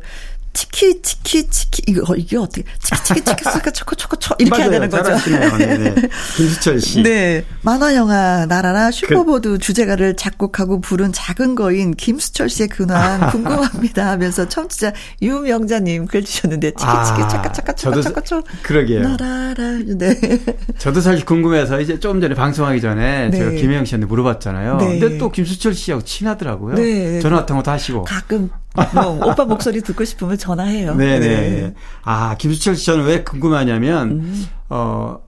[0.54, 4.70] 치키 치키 치키 이거 이게 어떻게 치키 치키 치키 치키 초코 초코 초 이렇게 해야
[4.72, 5.04] 되는 거죠.
[5.04, 5.58] 잘하시네요.
[5.58, 5.96] 네 네.
[6.38, 7.04] 김수철 씨.
[7.04, 7.46] 네.
[7.62, 14.94] 만화 영화 날아라 슈퍼보드 주제가를 작곡하고 부른 작은 거인 김수철 씨의 근황 궁금합니다 하면서 청취자
[15.22, 19.02] 유명자 님 글 주셨는데 치키 치키 차카 차카 차카 차카 초 그러게요.
[19.08, 19.54] 나라라
[19.98, 20.20] 네.
[20.80, 23.38] 저도 사실 궁금해서 이제 조금 전에 방송하기 전에 네.
[23.38, 24.78] 제가 김혜영 씨한테 물어봤잖아요.
[24.78, 25.00] 네.
[25.00, 26.76] 근데 또 김수철 씨하고 친하더라고요.
[26.76, 27.20] 네.
[27.20, 28.04] 전화 통화도 하시고.
[28.06, 28.50] 가끔
[28.94, 30.96] 뭐 오빠 목소리 듣고 싶으면 전화해요.
[30.96, 31.74] 네네.
[32.04, 34.48] 아, 김수철 씨 저는 왜 궁금하냐면, 음.
[34.70, 35.20] 어,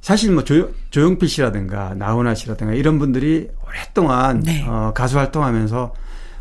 [0.00, 4.64] 사실 뭐 조, 조용필 씨라든가 나훈아 씨라든가 이런 분들이 오랫동안 네.
[4.68, 5.94] 어, 가수 활동하면서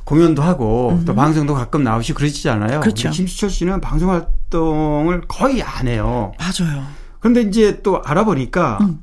[0.03, 2.79] 공연도 하고 또 방송도 가끔 나오시고 그러시잖아요.
[2.79, 2.81] 음.
[2.81, 3.09] 그렇죠.
[3.09, 6.33] 김수철 씨는 방송 활동을 거의 안 해요.
[6.37, 6.83] 맞아요.
[7.21, 8.99] 그런데 이제 또 알아보니까 음.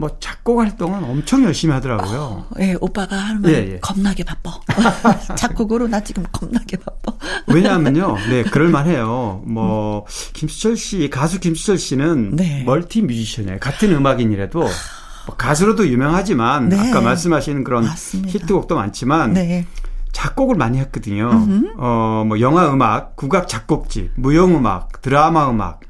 [0.00, 2.46] 뭐 작곡 활동은 엄청 열심히 하더라고요.
[2.58, 3.78] 예, 오빠가 말 예, 예.
[3.80, 4.58] 겁나게 바빠.
[5.36, 7.12] 작곡으로 나 지금 겁나게 바빠.
[7.46, 9.42] 왜냐하면요, 네, 그럴만해요.
[9.44, 12.62] 뭐, 김수철 씨, 가수 김수철 씨는 네.
[12.64, 13.58] 멀티 뮤지션이에요.
[13.60, 14.60] 같은 음악인이라도.
[14.60, 16.78] 뭐 가수로도 유명하지만, 네.
[16.78, 18.30] 아까 말씀하신 그런 맞습니다.
[18.30, 19.66] 히트곡도 많지만, 네.
[20.12, 21.30] 작곡을 많이 했거든요.
[21.76, 25.80] 어, 뭐, 영화 음악, 국악 작곡집, 무용 음악, 드라마 음악,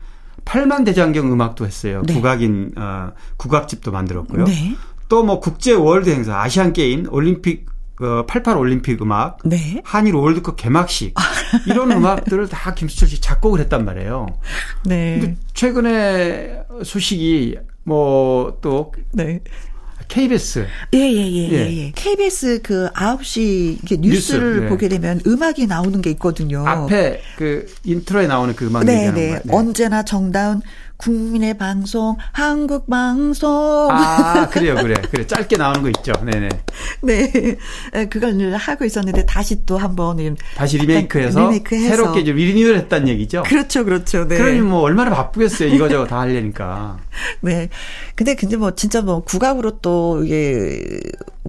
[0.50, 2.02] 팔만 대장경 음악도 했어요.
[2.04, 2.12] 네.
[2.12, 4.46] 국악인, 어, 국악집도 만들었고요.
[4.46, 4.74] 네.
[5.08, 7.66] 또 뭐, 국제 월드 행사, 아시안 게임, 올림픽,
[8.00, 9.80] 어, 88 올림픽 음악, 네.
[9.84, 11.14] 한일 월드컵 개막식
[11.70, 14.26] 이런 음악들을 다 김수철 씨 작곡을 했단 말이에요.
[14.86, 15.18] 네.
[15.20, 19.40] 근데 최근에 소식이 뭐또 네.
[20.10, 21.52] KBS 예, 예, 예, 예.
[21.52, 21.92] 예, 예.
[21.94, 24.68] KBS 그 9시 이게 뉴스를 뉴스, 네.
[24.68, 26.66] 보게 되면 음악이 나오는 게 있거든요.
[26.66, 29.28] 앞에 그 인트로에 나오는 그 음악 네, 네.
[29.28, 29.40] 거예요.
[29.50, 30.60] 언제나 정다운
[31.00, 33.88] 국민의 방송, 한국 방송.
[33.90, 36.12] 아 그래요, 그래, 그래 짧게 나오는 거 있죠.
[36.24, 36.48] 네네.
[37.02, 37.56] 네.
[37.94, 41.88] 에, 그걸 늘 하고 있었는데 다시 또 한번 다시 리메이크해서, 리메이크해서.
[41.88, 43.42] 새롭게 좀 리뉴얼 했다는 얘기죠.
[43.44, 44.26] 그렇죠, 그렇죠.
[44.28, 44.36] 네.
[44.36, 45.68] 그러니 뭐 얼마나 바쁘겠어요.
[45.74, 46.98] 이거저거 다 하려니까.
[47.40, 47.68] 네.
[48.14, 51.00] 근데 근데 뭐 진짜 뭐 국악으로 또 이게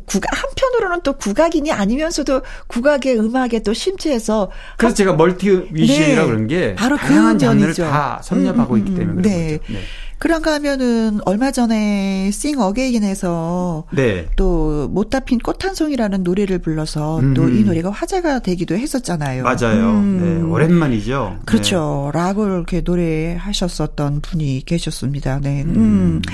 [0.06, 6.34] 국악 한 편으로는 또 국악인이 아니면서도 국악의 음악에 또 심취해서 그래서 제가 멀티 뮤지션이라고 네.
[6.34, 7.84] 그런 게 바로 그 다양한 장르를 면이죠.
[7.84, 9.22] 다 섭렵하고 음, 있기 음, 때문에 음.
[9.22, 9.60] 그런 네.
[9.68, 9.80] 네.
[10.22, 14.28] 그런가 하면은 얼마 전에 싱어게인에서 네.
[14.36, 17.58] 또 못 다 핀 꽃 한 송이라는 노래를 불러서 또 음.
[17.58, 19.44] 이 노래가 화제가 되기도 했었잖아요.
[19.44, 19.90] 맞아요.
[19.90, 20.20] 음.
[20.22, 21.40] 네, 오랜만이죠.
[21.46, 22.12] 그렇죠.
[22.14, 25.40] 락을 이렇게 노래하셨었던 분이 계셨습니다.
[25.42, 25.64] 네.
[25.64, 26.22] 음.
[26.24, 26.34] 뭐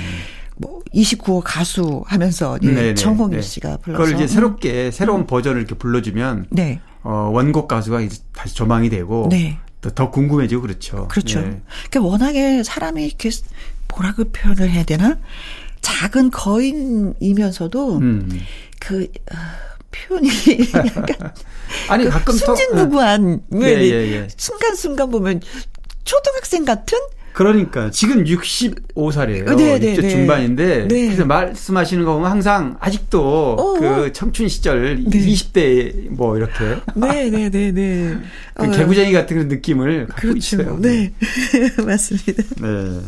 [0.94, 3.42] 29호 가수 하면서 예, 네, 네, 정홍일 네.
[3.42, 4.28] 씨가 불러서 그걸 이제 음.
[4.28, 6.80] 새롭게 새로운 버전을 이렇게 불러주면 네.
[7.02, 9.58] 어, 원곡 가수가 이제 다시 조망이 되고 네.
[9.80, 11.08] 또더 궁금해지고 그렇죠.
[11.08, 11.40] 그렇죠.
[11.40, 11.62] 네.
[11.90, 13.30] 그러니까 워낙에 사람이 이렇게
[13.88, 15.18] 뭐라고 표현을 해야 되나?
[15.80, 18.40] 작은 거인이면서도 음.
[18.80, 19.36] 그 어,
[19.90, 20.28] 표현이
[20.74, 21.32] 약간
[21.88, 24.28] 아니 그 가끔 순진무구한 또, 예, 예, 예.
[24.36, 25.40] 순간순간 보면
[26.04, 26.98] 초등학생 같은
[27.38, 29.54] 그러니까 지금 65살이에요.
[29.56, 30.08] 네, 네, 60대 네.
[30.10, 31.06] 중반인데 네.
[31.06, 33.74] 그래서 말씀하시는 거 보면 항상 아직도 어.
[33.78, 35.08] 그 청춘 시절 네.
[35.08, 36.52] 20대 뭐 이렇게
[36.96, 38.16] 네 네 네 네.
[38.54, 40.78] 그 개구쟁이 같은 그런 느낌을 갖고 있어요.
[40.78, 40.80] 그렇죠.
[40.82, 41.12] 네.
[41.86, 42.42] 맞습니다.
[42.60, 43.00] 네.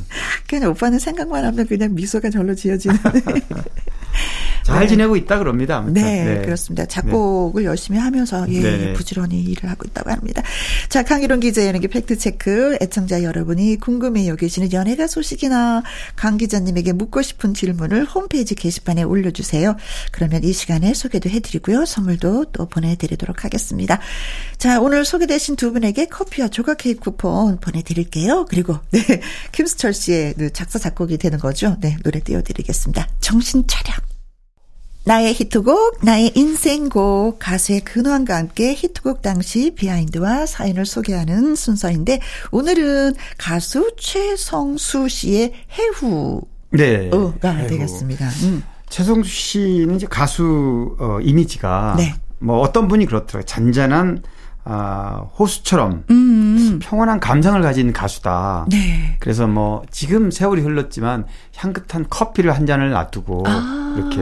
[0.48, 2.96] 그냥 오빠는 생각만 하면 그냥 미소가 절로 지어지는.
[4.62, 4.86] 잘 네.
[4.88, 5.78] 지내고 있다 그럽니다.
[5.78, 6.02] 아무튼.
[6.02, 6.84] 네, 그렇습니다.
[6.84, 8.92] 작곡을 열심히 하면서 예, 네.
[8.92, 10.42] 부지런히 일을 하고 있다고 합니다.
[10.88, 12.76] 자, 강희론 기자의 연예계 팩트 체크.
[12.80, 15.82] 애청자 여러분이 궁금해 여기시는 연예가 소식이나
[16.16, 19.76] 강 기자님에게 묻고 싶은 질문을 홈페이지 게시판에 올려주세요.
[20.12, 21.84] 그러면 이 시간에 소개도 해드리고요.
[21.84, 24.00] 선물도 또 보내드리도록 하겠습니다.
[24.58, 28.46] 자, 오늘 소개되신 두 분에게 커피와 조각 케이크 쿠폰 보내드릴게요.
[28.48, 29.00] 그리고, 네,
[29.52, 31.76] 김수철 씨의 그 작사, 작곡이 되는 거죠.
[31.80, 33.08] 네, 노래 띄워드리겠습니다.
[33.20, 34.09] 정신 차려.
[35.10, 42.20] 나의 히트곡, 나의 인생곡, 가수의 근황과 함께 히트곡 당시 비하인드와 사연을 소개하는 순서인데,
[42.52, 47.10] 오늘은 가수 최성수 씨의 해후가 네.
[47.66, 48.28] 되겠습니다.
[48.44, 48.62] 음.
[48.88, 52.14] 최성수 씨는 이제 가수 어, 이미지가 네.
[52.38, 53.42] 뭐 어떤 분이 그렇더라고요.
[53.46, 54.22] 잔잔한
[54.64, 58.66] 아, 호수처럼 음, 평온한 감상을 가진 가수다.
[58.70, 59.16] 네.
[59.18, 61.24] 그래서 뭐 지금 세월이 흘렀지만
[61.56, 63.94] 향긋한 커피를 한 잔을 놔두고 아.
[63.96, 64.16] 이렇게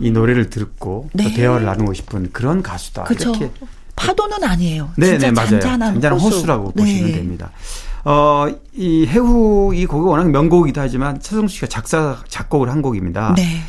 [0.00, 1.32] 이 노래를 듣고 또 네.
[1.32, 3.04] 대화를 나누고 싶은 그런 가수다.
[3.04, 3.30] 그쵸.
[3.30, 3.50] 이렇게
[3.96, 4.90] 파도는 아니에요.
[4.96, 5.50] 네, 네, 맞아요.
[5.50, 6.36] 잔잔한, 잔잔한 호수.
[6.36, 6.82] 호수 라고 네.
[6.82, 7.50] 보시면 됩니다.
[8.04, 13.34] 어, 이 해후 이 곡이 워낙 명곡이기도 하지만 최성수 씨가 작사 작곡을 한 곡입니다.
[13.36, 13.60] 네.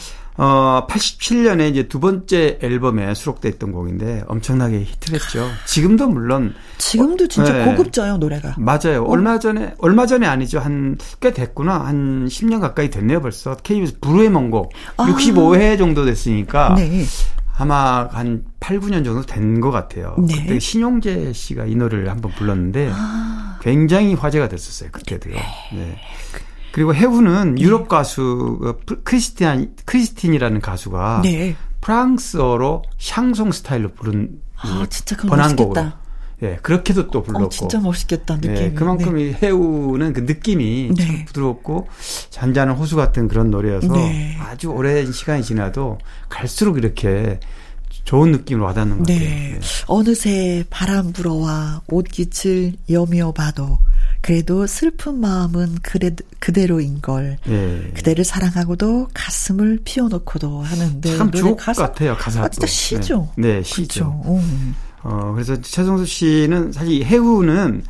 [0.44, 5.48] 어, 87년에 이제 두 번째 앨범에 수록돼 있던 곡인데 엄청나게 히트를 했죠.
[5.68, 7.66] 지금도 물론 지금도 진짜 네.
[7.66, 8.56] 고급져요, 노래가.
[8.58, 9.04] 맞아요.
[9.04, 10.60] 얼마 전에 얼마 전에 아니죠.
[10.60, 11.86] 한 꽤 됐구나.
[11.86, 13.56] 한 10년 가까이 됐네요, 벌써.
[13.58, 15.06] KBS 불후의 명곡 아.
[15.06, 17.04] 65회 정도 됐으니까 네.
[17.56, 20.16] 아마 한 8, 9년 정도 된 것 같아요.
[20.28, 20.34] 네.
[20.42, 23.60] 그때 신용재 씨가 이 노래를 한번 불렀는데 아.
[23.62, 24.90] 굉장히 화제가 됐었어요.
[24.92, 25.36] 그때도요.
[25.36, 25.98] 네.
[26.72, 31.56] 그리고 해우는 유럽 가수 어, 프- 크리스티안 크리스틴이라는 가수가 네.
[31.82, 35.92] 프랑스어로 샹송 스타일로 부른 아, 이 진짜 번안곡으로.
[36.44, 37.46] 예, 그렇게도 또 불렀고.
[37.46, 38.54] 어, 진짜 멋있겠다, 느낌이.
[38.56, 41.06] 네, 그만큼 이 해우는 그 느낌이 네.
[41.06, 41.88] 참 부드럽고
[42.32, 44.38] 잔잔한 호수 같은 그런 노래여서 네.
[44.40, 46.00] 아주 오랜 시간이 지나도
[46.30, 47.40] 갈수록 이렇게
[48.06, 49.20] 좋은 느낌으로 와닿는 것 같아요.
[49.20, 49.60] 네.
[49.86, 53.78] 어느새 바람 불어와 옷깃을 여며 봐도
[54.22, 57.38] 그래도 슬픈 마음은 그래, 그대로인 걸.
[57.50, 57.92] 예.
[57.96, 62.46] 그대를 사랑하고도 가슴을 피워놓고도 하는데 참 주옥 가사- 같아요, 가사도.
[62.46, 63.30] 아, 진짜 시죠.
[63.38, 64.12] 네, 네 시죠.
[64.22, 64.24] 그렇죠.
[64.40, 64.76] 음.
[65.04, 67.84] 어, 그래서 최성수 씨는 사실 이 해우는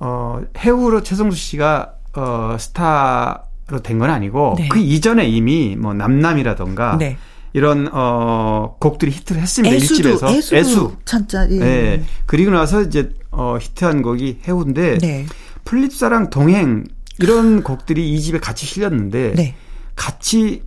[0.00, 4.68] 어, 해우로 최성수 씨가 어, 스타로 된 건 아니고 네.
[4.68, 7.18] 그 이전에 이미 뭐 남남이라던가 네.
[7.52, 9.74] 이런 어, 곡들이 히트를 했습니다.
[9.74, 10.96] 애수도 일집에서 애수.
[11.04, 11.58] 찬자 예.
[11.58, 12.04] 네.
[12.26, 15.26] 그리고 나서 이제 어, 히트한 곡이 해후인데 네.
[15.68, 16.84] 풀잎사랑 동행
[17.20, 19.54] 이런 곡들이 이 집에 같이 실렸는데 네.
[19.94, 20.62] 같이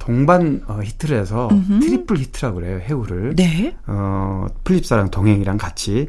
[0.00, 1.78] 동반 어, 히트를 해서 음흠.
[1.78, 2.80] 트리플 히트라고 그래요.
[2.80, 3.36] 해후를.
[3.36, 3.76] 네.
[3.86, 6.08] 어, 풀잎사랑 동행이랑 같이.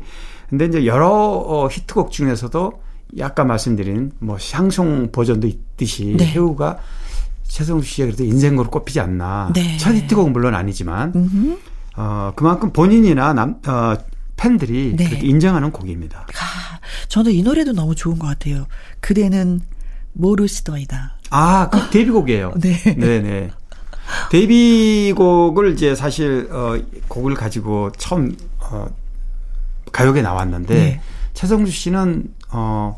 [0.49, 2.81] 근데 이제 여러 어, 히트곡 중에서도
[3.21, 6.25] 아까 말씀드린 뭐 샹송 버전도 있듯이 네.
[6.25, 6.79] 해후가
[7.43, 9.51] 최성수 씨의 그래도 인생으로 꼽히지 않나.
[9.53, 9.77] 네.
[9.77, 11.57] 첫 히트곡은 물론 아니지만 음흠.
[11.97, 13.95] 어, 그만큼 본인이나 남, 어,
[14.41, 15.07] 팬들이 네.
[15.07, 16.21] 그렇게 인정하는 곡입니다.
[16.21, 18.65] 아, 저는 이 노래도 너무 좋은 것 같아요.
[18.99, 19.61] 그대는
[20.13, 21.17] 모르시더이다.
[21.29, 22.53] 아, 그 데뷔곡이에요.
[22.59, 22.75] 네.
[22.95, 23.51] 네네.
[24.31, 26.75] 데뷔곡을 이제 사실, 어,
[27.07, 28.87] 곡을 가지고 처음, 어,
[29.91, 31.01] 가요계 나왔는데, 네.
[31.35, 32.97] 최성수 씨는, 어,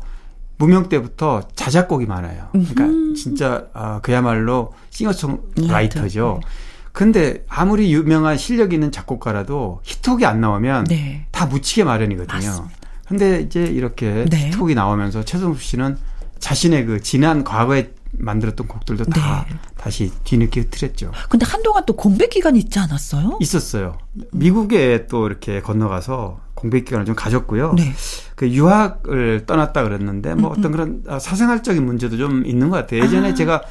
[0.56, 2.48] 무명 때부터 자작곡이 많아요.
[2.52, 2.84] 그러니까
[3.16, 6.40] 진짜, 어, 그야말로 싱어송라이터죠.
[6.40, 6.48] 네.
[6.94, 11.26] 근데 아무리 유명한 실력 있는 작곡가라도 히트곡이 안 나오면 네.
[11.32, 12.36] 다 묻히게 마련이거든요.
[12.36, 12.76] 맞습니다.
[13.08, 14.46] 근데 이제 이렇게 네.
[14.46, 15.98] 히트곡이 나오면서 최성수 씨는
[16.38, 19.56] 자신의 그 지난 과거에 만들었던 곡들도 다 네.
[19.76, 21.10] 다시 뒤늦게 흐트렸죠.
[21.28, 23.38] 근데 한동안 또 공백 기간이 있지 않았어요?
[23.40, 23.98] 있었어요.
[24.30, 27.72] 미국에 또 이렇게 건너가서 공백 기간을 좀 가졌고요.
[27.72, 27.92] 네.
[28.36, 33.02] 그 유학을 떠났다 그랬는데 뭐 어떤 그런 아, 사생활적인 문제도 좀 있는 것 같아요.
[33.02, 33.34] 예전에 아.
[33.34, 33.62] 제가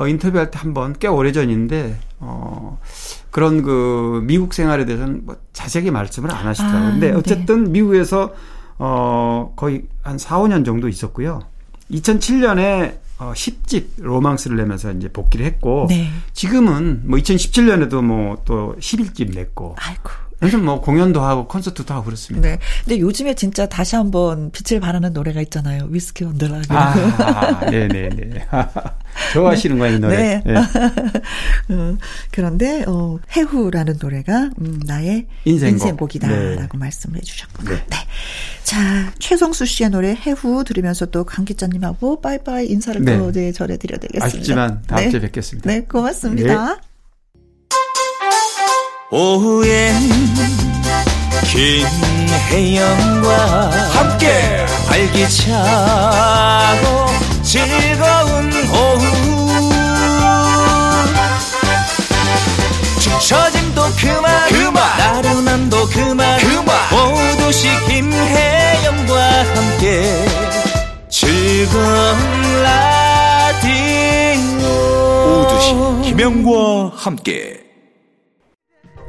[0.00, 2.80] 어, 인터뷰할 때 한번 꽤 오래 전인데 어,
[3.30, 6.88] 그런 그 미국 생활에 대해서는 뭐 자세하게 말씀을 안 하시더라고요.
[6.88, 7.16] 아, 근데 네.
[7.16, 8.32] 어쨌든 미국에서
[8.78, 11.40] 어, 거의 한 4, 5년 정도 있었고요.
[11.90, 16.08] 2007년에 어, 10집 로망스를 내면서 이제 복귀를 했고 네.
[16.32, 20.10] 지금은 뭐 2017년에도 뭐 또 11집 냈고 아이고.
[20.42, 22.48] 요즘 뭐 공연도 하고 콘서트도 하고 그렇습니다.
[22.48, 22.58] 네.
[22.84, 25.86] 근데 요즘에 진짜 다시 한번 빛을 발하는 노래가 있잖아요.
[25.90, 26.62] 위스키 언더라.
[26.70, 28.46] 아, 네네네.
[29.34, 30.16] 좋아하시는 거예요, 이 노래.
[30.16, 30.42] 네.
[30.46, 30.54] 네.
[30.56, 31.96] 어,
[32.32, 35.72] 그런데, 어, 해후라는 노래가, 음, 나의 인생곡.
[35.74, 36.78] 인생곡이다라고 네.
[36.78, 37.70] 말씀을 해주셨구나.
[37.70, 37.76] 네.
[37.90, 37.96] 네.
[38.64, 43.18] 자, 최성수 씨의 노래 해후 들으면서 또 강 기자님하고 빠이빠이 인사를 네.
[43.18, 44.26] 또 네, 전해드려야 되겠습니다.
[44.26, 45.10] 아쉽지만 다음 네.
[45.10, 45.70] 주에 뵙겠습니다.
[45.70, 46.89] 네, 고맙습니다.
[49.12, 49.16] 네.
[49.16, 49.94] 오후엔
[52.48, 55.56] 김혜영과 함께 활기차고
[57.42, 59.62] 즐거운 오후.
[63.00, 64.98] 축처짐도 그만 그만.
[64.98, 66.76] 나른함도 그만 그만.
[66.92, 70.24] 오도시 김혜영과 함께
[71.08, 73.80] 즐거운 라디오.
[75.42, 75.74] 오두시
[76.10, 77.69] 김영과 함께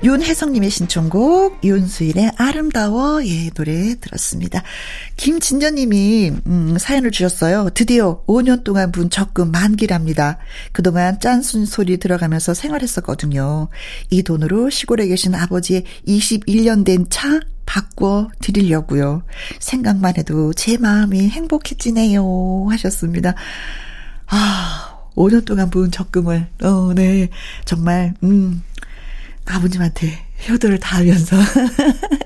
[0.04, 4.64] 윤혜성님의 신청곡 윤수일의 아름다워 예 노래 들었습니다.
[5.16, 7.70] 김진전님이 음, 사연을 주셨어요.
[7.76, 10.40] 드디어 5년 동안 분 적금 만기랍니다.
[10.72, 13.68] 그동안 짠순 소리 들어가면서 생활했었거든요.
[14.10, 19.24] 이 돈으로 시골에 계신 아버지의 21년 된 차 바꿔 드리려고요.
[19.60, 23.36] 생각만 해도 제 마음이 행복해지네요 하셨습니다.
[24.28, 27.30] 아 5년 동안 분 적금을 어 네
[27.66, 28.64] 정말 음
[29.46, 31.38] 아버님한테 효도를 다하면서.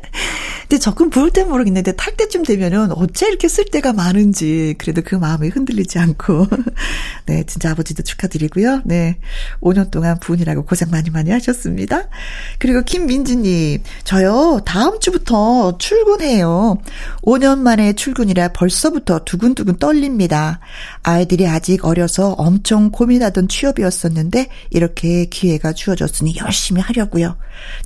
[0.68, 5.16] 근데 적금 부을 때 모르겠는데 탈 때쯤 되면은 어째 이렇게 쓸 때가 많은지 그래도 그
[5.16, 6.48] 마음이 흔들리지 않고.
[7.28, 8.82] 네, 진짜 아버지도 축하드리고요.
[8.86, 9.20] 네.
[9.62, 12.10] 5년 동안 부인이라고 고생 많이 많이 하셨습니다.
[12.58, 16.80] 그리고 김민지님, 저요, 다음 주부터 출근해요.
[17.22, 20.60] 5년 만에 출근이라 벌써부터 두근두근 떨립니다.
[21.04, 27.38] 아이들이 아직 어려서 엄청 고민하던 취업이었었는데 이렇게 기회가 주어졌으니 열심히 하려고요.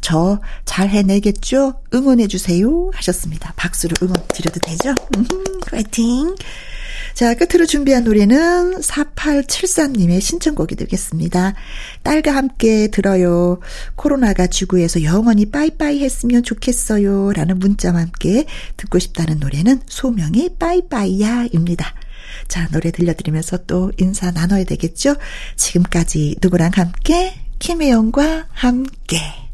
[0.02, 0.19] 저
[0.66, 1.82] 잘 해내겠죠?
[1.94, 2.92] 응원해주세요.
[2.94, 3.54] 하셨습니다.
[3.56, 4.94] 박수로 응원 드려도 되죠?
[5.18, 5.26] 음,
[5.72, 6.36] 화이팅!
[7.14, 11.54] 자, 끝으로 준비한 노래는 4873님의 신청곡이 되겠습니다.
[12.04, 13.60] 딸과 함께 들어요.
[13.96, 17.34] 코로나가 지구에서 영원히 빠이빠이 했으면 좋겠어요.
[17.34, 18.46] 라는 문자와 함께
[18.78, 21.94] 듣고 싶다는 노래는 소명의 빠이빠이야 입니다.
[22.48, 25.16] 자, 노래 들려드리면서 또 인사 나눠야 되겠죠?
[25.56, 27.34] 지금까지 누구랑 함께?
[27.60, 29.49] 김혜영과 함께.